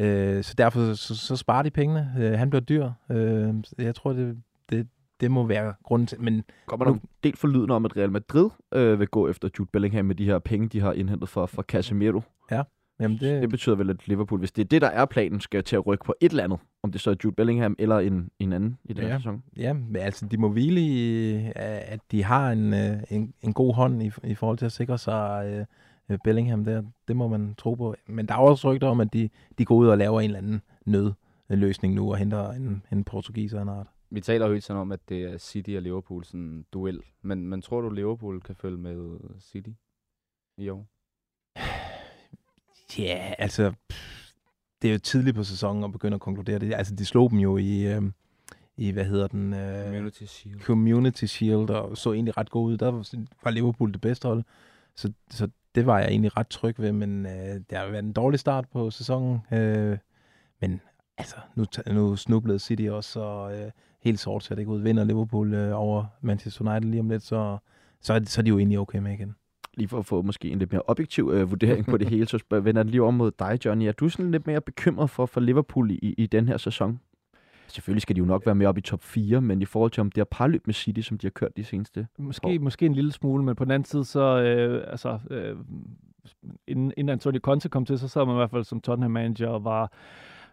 [0.00, 2.12] Øh, så derfor så, så sparer de pengene.
[2.18, 2.90] Øh, han bliver dyr.
[3.10, 4.36] Øh, jeg tror, det,
[4.70, 4.88] det,
[5.20, 6.20] det må være grunden til.
[6.20, 9.48] Men Kommer der en del for lyden om, at Real Madrid øh, vil gå efter
[9.58, 12.22] Jude Bellingham med de her penge, de har indhentet for, for Casemiro?
[13.00, 15.64] jamen det, Det betyder vel, at Liverpool, hvis det er det, der er planen, skal
[15.64, 16.58] til at rykke på et eller andet.
[16.82, 19.16] Om det så er Jude Bellingham eller en, en anden i den her Ja.
[19.18, 19.42] sæson.
[19.56, 23.74] Ja, men altså, de må hvile i, at de har en, øh, en, en god
[23.74, 25.64] hånd i, i forhold til at sikre sig øh,
[26.24, 26.82] Bellingham der.
[27.08, 27.94] Det må man tro på.
[28.06, 30.38] Men der er også rygter om, at de, de går ud og laver en eller
[30.38, 33.86] anden nødløsning nu og henter en, en portugiser af en art.
[34.10, 37.00] Vi taler jo helt sådan om, at det er City og Liverpool sådan en duel.
[37.22, 39.70] Men, men tror du, Liverpool kan følge med City
[40.58, 40.86] i år?
[42.98, 44.30] Ja, altså, pff,
[44.82, 46.74] det er jo tidligt på sæsonen at begynde at konkludere det.
[46.74, 48.02] Altså, de slog dem jo i, øh,
[48.76, 49.54] i hvad hedder den?
[49.54, 50.60] Øh, Community Shield.
[50.60, 52.76] Community Shield, og så egentlig ret god ud.
[52.76, 54.42] Der var- var Liverpool det bedste hold.
[54.96, 57.32] Så, så det var jeg egentlig ret tryg ved, men øh,
[57.70, 59.38] det har været en dårlig start på sæsonen.
[59.52, 59.98] Øh,
[60.60, 60.80] men
[61.18, 63.70] altså, nu, nu snublede City også, og øh,
[64.02, 64.80] helt sort ser det ikke ud.
[64.80, 67.58] Vinder Liverpool øh, over Manchester United lige om lidt, så,
[68.00, 69.34] så, er, de- så er de jo egentlig okay med igen.
[69.74, 72.38] Lige for at få måske en lidt mere objektiv øh, vurdering på det hele, så
[72.50, 73.84] vender jeg lige over mod dig, Johnny.
[73.86, 77.00] Er du sådan lidt mere bekymret for, for Liverpool i, i den her sæson?
[77.70, 80.00] Selvfølgelig skal de jo nok være med op i top 4, men i forhold til
[80.00, 82.94] om det har parløb med City, som de har kørt de seneste Måske, måske en
[82.94, 85.56] lille smule, men på den anden side, så øh, altså, øh,
[86.66, 89.64] inden, inden Antonio Conte kom til, så sad man i hvert fald som Tottenham-manager og
[89.64, 89.92] var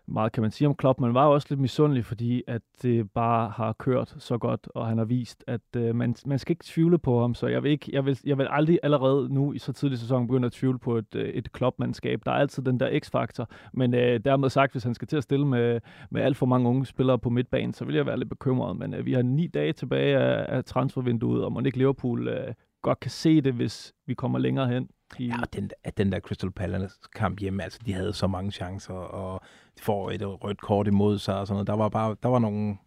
[0.08, 3.50] meget, kan man sige om Klopp, man var også lidt misundelig, fordi at det bare
[3.50, 6.98] har kørt så godt, og han har vist, at øh, man, man skal ikke tvivle
[7.00, 9.74] på ham, så jeg vil, ikke, jeg, vil, jeg vil aldrig allerede nu i så
[9.74, 12.22] tidlig sæson begynde at tvivle på et, øh, et Klopp-mandskab.
[12.26, 15.24] Der er altid den der x-faktor, men øh, dermed sagt, hvis han skal til at
[15.24, 15.80] stille med,
[16.12, 18.94] med alt for mange unge spillere på midtbanen, så vil jeg være lidt bekymret, men
[18.94, 23.00] øh, vi har ni dage tilbage af, af transfervinduet, og må ikke Liverpool øh, godt
[23.00, 24.90] kan se det, hvis vi kommer længere hen.
[25.20, 28.52] I, Ja, og den, at den der Crystal Palace-kamp hjemme, altså de havde så mange
[28.52, 29.42] chancer, og
[29.78, 31.68] de får et rødt kort imod sig og sådan noget.
[31.68, 32.78] Der var bare, der var nogle,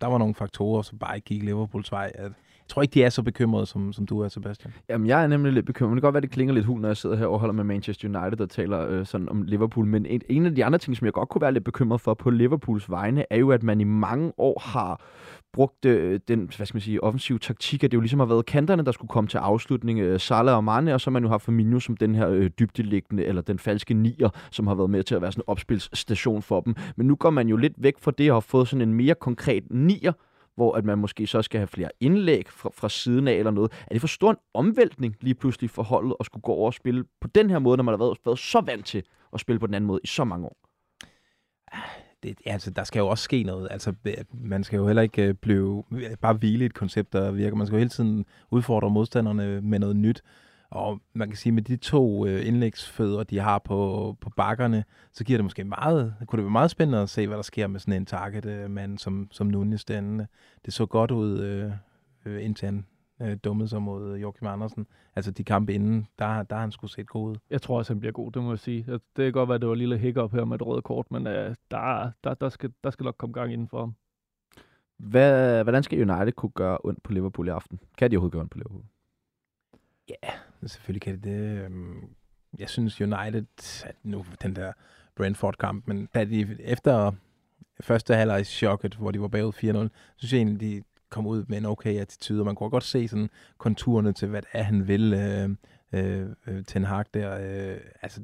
[0.00, 2.12] der var nogle faktorer, som bare ikke gik Liverpools vej.
[2.14, 2.32] At,
[2.70, 4.72] tror ikke, de er så bekymrede, som, som du er, Sebastian.
[4.88, 5.96] Jamen, jeg er nemlig lidt bekymret.
[5.96, 7.64] Det kan godt være, det klinger lidt hul, når jeg sidder her og holder med
[7.64, 9.86] Manchester United og taler øh, sådan om Liverpool.
[9.86, 12.14] Men en, en af de andre ting, som jeg godt kunne være lidt bekymret for
[12.14, 15.00] på Liverpools vegne, er jo, at man i mange år har
[15.52, 18.46] brugt øh, den, hvad skal man sige, offensive taktik, at det jo ligesom har været
[18.46, 21.28] kanterne, der skulle komme til afslutning, øh, Salah og Mane, og så har man jo
[21.28, 25.02] haft Firmino som den her øh, dybdeliggende, eller den falske nier, som har været med
[25.02, 26.74] til at være sådan en opspilsstation for dem.
[26.96, 29.14] Men nu går man jo lidt væk fra det og har fået sådan en mere
[29.14, 30.12] konkret nier,
[30.60, 33.72] hvor at man måske så skal have flere indlæg fra, fra siden af eller noget.
[33.86, 36.74] Er det for stor en omvæltning lige pludselig for holdet at skulle gå over og
[36.74, 39.02] spille på den her måde, når man har været, været så vant til
[39.32, 40.56] at spille på den anden måde i så mange år?
[41.72, 41.80] Ah,
[42.22, 43.68] det, altså, der skal jo også ske noget.
[43.70, 43.94] Altså,
[44.32, 47.56] man skal jo heller ikke øh, blive, øh, bare hvile i et koncept, der virker.
[47.56, 50.22] Man skal jo hele tiden udfordre modstanderne med noget nyt.
[50.70, 55.24] Og man kan sige, med de to øh, indlægsfødder, de har på, på bakkerne, så
[55.24, 57.80] giver det måske meget, kunne det være meget spændende at se, hvad der sker med
[57.80, 60.26] sådan en target-mand som, som Nunes derinde.
[60.64, 61.72] Det så godt ud, øh,
[62.24, 62.86] øh, indtil han
[63.22, 64.86] øh, dummede sig mod Joachim Andersen.
[65.16, 67.36] Altså de kampe inden, der, der har han skulle set god ud.
[67.50, 68.84] Jeg tror også, han bliver god, det må jeg sige.
[68.86, 71.10] Det kan godt være, at det var et lille hiccup her med et rødt kort,
[71.10, 73.94] men øh, der, der, der, skal, der skal nok komme gang inden for ham.
[74.96, 77.80] Hvad, hvordan skal United kunne gøre ondt på Liverpool i aften?
[77.98, 78.84] Kan de overhovedet gøre ondt på Liverpool?
[80.66, 81.70] Selvfølgelig kan det det.
[82.58, 83.44] Jeg synes United,
[83.84, 84.72] at nu den der
[85.16, 87.12] Brentford-kamp, men da de efter
[87.80, 89.58] første halvleg chokket, hvor de var bagud 4-0,
[90.16, 93.08] synes jeg egentlig, de kom ud med en okay attitude, og man kunne godt se
[93.08, 95.58] sådan konturerne til, hvad det er, han vil, øhm,
[95.92, 97.38] øh, øh, Ten Hag der.
[97.40, 98.20] Øh, altså,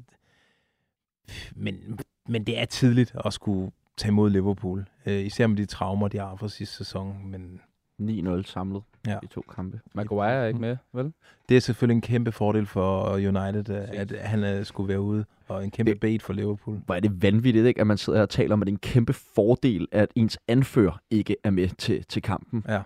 [1.55, 6.09] men, men det er tidligt at skulle tage imod Liverpool, øh, især med de traumer,
[6.09, 7.61] de har fra sidste sæson, men
[8.03, 9.19] 9-0 samlet Ja.
[9.23, 9.81] i to kampe.
[9.95, 11.13] Maguire er ikke med, vel?
[11.49, 15.25] det er selvfølgelig en kæmpe fordel for United, øh, at han øh, skulle være ude,
[15.49, 16.81] og en kæmpe Det- bait for Liverpool.
[16.87, 17.81] Hvor er det vanvittigt, ikke?
[17.81, 20.39] at man sidder her og taler om, at det er en kæmpe fordel, at ens
[20.49, 22.65] anfører ikke er med til, til kampen.
[22.67, 22.83] Han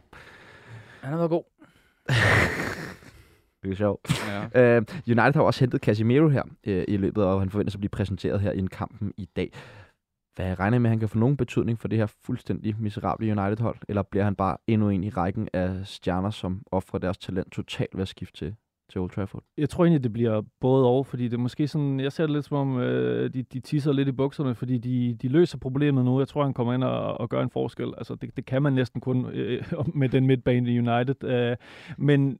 [1.02, 1.44] har været god.
[3.62, 4.22] Det er sjovt.
[4.54, 4.78] Ja.
[4.78, 7.88] Uh, United har også hentet Casemiro her uh, i løbet, og han forventes at blive
[7.90, 9.52] præsenteret her i en kampen i dag.
[10.40, 13.76] Hvad regner med, at han kan få nogen betydning for det her fuldstændig miserable United-hold?
[13.88, 17.94] Eller bliver han bare endnu en i rækken af stjerner, som offrer deres talent totalt
[17.94, 18.54] ved at skifte til,
[18.90, 19.42] til Old Trafford?
[19.56, 22.32] Jeg tror egentlig, det bliver både og, fordi det er måske sådan, jeg ser det
[22.32, 26.04] lidt som om, øh, de, de tisser lidt i bukserne, fordi de, de løser problemet
[26.04, 26.18] nu.
[26.18, 27.94] Jeg tror, han kommer ind og, og gør en forskel.
[27.98, 29.64] Altså, det, det kan man næsten kun øh,
[30.00, 31.24] med den midtbane i United.
[31.24, 31.56] Øh,
[31.98, 32.38] men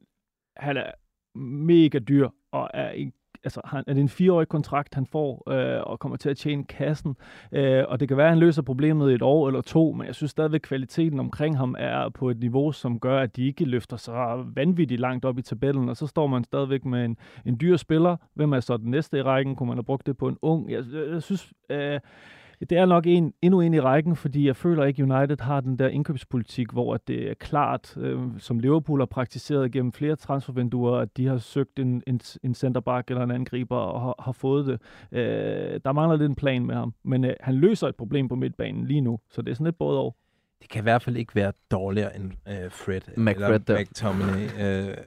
[0.57, 0.91] han er
[1.39, 3.13] mega dyr, og er en
[3.43, 6.63] altså, han, er det en fireårig kontrakt, han får, øh, og kommer til at tjene
[6.63, 7.15] kassen.
[7.51, 10.07] Øh, og det kan være, at han løser problemet i et år eller to, men
[10.07, 13.65] jeg synes stadigvæk, kvaliteten omkring ham er på et niveau, som gør, at de ikke
[13.65, 14.15] løfter sig
[14.55, 18.17] vanvittigt langt op i tabellen, og så står man stadigvæk med en, en dyr spiller.
[18.33, 19.55] Hvem er så den næste i rækken?
[19.55, 20.71] Kunne man have brugt det på en ung?
[20.71, 21.53] Jeg, jeg, jeg synes...
[21.69, 21.99] Øh,
[22.69, 25.79] det er nok en, endnu en i rækken, fordi jeg føler ikke, United har den
[25.79, 31.17] der indkøbspolitik, hvor det er klart, øh, som Liverpool har praktiseret gennem flere transfervinduer, at
[31.17, 34.81] de har søgt en, en, en centerback eller en angriber og har, har fået det.
[35.11, 38.35] Øh, der mangler lidt en plan med ham, men øh, han løser et problem på
[38.35, 40.11] midtbanen lige nu, så det er sådan lidt både over.
[40.61, 44.89] Det kan i hvert fald ikke være dårligere end øh, Fred McFred eller McTominay.
[44.89, 44.97] øh,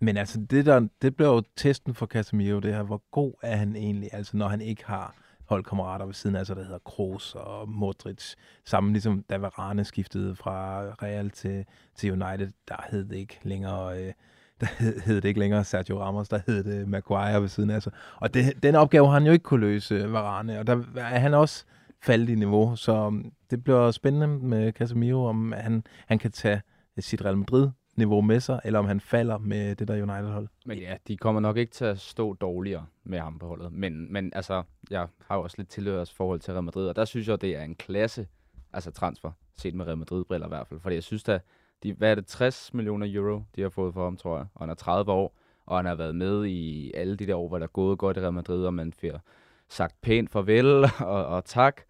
[0.00, 3.56] men altså, det, der, det bliver jo testen for Casemiro, det her, hvor god er
[3.56, 5.14] han egentlig, altså når han ikke har
[5.48, 8.34] holdkammerater ved siden af sig, der hedder Kroos og Modric.
[8.64, 14.02] Sammen ligesom da Varane skiftede fra Real til, til United, der hed det ikke længere...
[14.02, 14.12] Øh,
[14.60, 17.82] der hed, hed det ikke længere Sergio Ramos, der hed det Maguire ved siden af
[17.82, 17.92] sig.
[18.16, 21.18] Og det, den opgave har han jo ikke kunne løse, øh, Varane, og der er
[21.18, 21.64] han også
[22.02, 26.62] faldet i niveau, så um, det bliver spændende med Casemiro, om han, han kan tage
[26.96, 27.68] øh, sit Real Madrid
[27.98, 30.48] niveau med sig, eller om han falder med det der United-hold.
[30.66, 33.72] Men ja, de kommer nok ikke til at stå dårligere med ham på holdet.
[33.72, 37.04] Men, men altså, jeg har jo også lidt tilhørs forhold til Real Madrid, og der
[37.04, 38.26] synes jeg, det er en klasse
[38.72, 40.80] altså transfer, set med Real Madrid-briller i hvert fald.
[40.80, 41.42] Fordi jeg synes at
[41.82, 44.46] de, hvad er det, 60 millioner euro, de har fået for ham, tror jeg.
[44.54, 47.48] Og han er 30 år, og han har været med i alle de der år,
[47.48, 49.20] hvor der er gået godt i Real Madrid, og man får
[49.68, 50.84] sagt pænt farvel
[51.14, 51.80] og, og tak.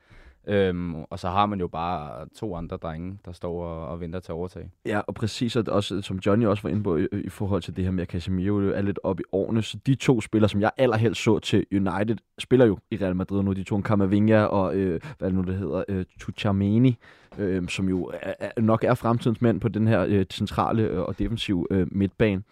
[0.49, 4.21] Øhm, og så har man jo bare to andre drenge, der står og, og venter
[4.21, 4.71] til at overtage.
[4.87, 7.77] Ja, og præcis, og også, som Johnny også var inde på i, i forhold til
[7.77, 10.61] det her med, at Casemiro er lidt op i årene, så de to spillere, som
[10.61, 13.53] jeg allerhelst så til United, spiller jo i Real Madrid nu.
[13.53, 16.99] De to, Camavinga og, øh, hvad det nu det hedder, øh, Tuchameni,
[17.39, 21.01] øh, som jo er, er, nok er fremtidens mænd på den her øh, centrale øh,
[21.01, 22.43] og defensive øh, midtbane.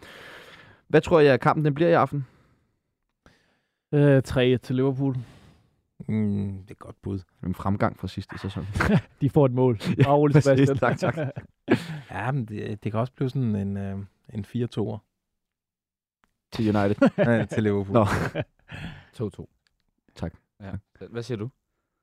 [0.88, 2.26] Hvad tror jeg, at kampen den bliver i aften?
[3.94, 5.16] Øh, 3 til Liverpool.
[6.08, 7.20] Mm, det er godt bud.
[7.46, 8.66] En fremgang fra sidste sæson.
[9.20, 9.78] De får et mål.
[9.98, 10.40] Ja.
[10.40, 10.78] Sebastian.
[10.78, 11.16] Tak, tak.
[12.10, 13.98] Ja, men det, det kan også blive sådan en, øh,
[14.34, 14.98] en 4-2'er
[16.52, 16.96] Til United.
[17.28, 17.92] øh, til Liverpool.
[17.92, 18.04] Nå.
[19.44, 19.44] 2-2.
[20.14, 20.32] Tak.
[20.60, 20.72] Ja.
[21.10, 21.48] Hvad siger du?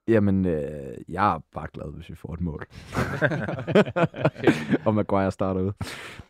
[0.07, 2.65] Jamen, øh, jeg er bare glad, hvis vi får et mål.
[4.85, 5.71] og Maguire starter ud.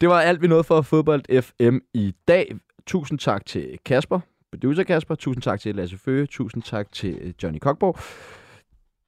[0.01, 2.55] Det var alt, vi nåede for Fodbold FM i dag.
[2.85, 4.19] Tusind tak til Kasper,
[4.53, 5.15] producer Kasper.
[5.15, 6.25] Tusind tak til Lasse Føge.
[6.25, 7.97] Tusind tak til øh, Johnny Kokborg.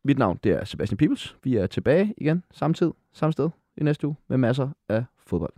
[0.04, 1.36] Mit navn det er Sebastian Pibels.
[1.44, 5.54] Vi er tilbage igen samme tid, samme sted i næste uge med masser af fodbold.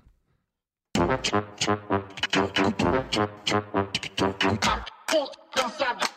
[5.58, 6.17] Don't stop.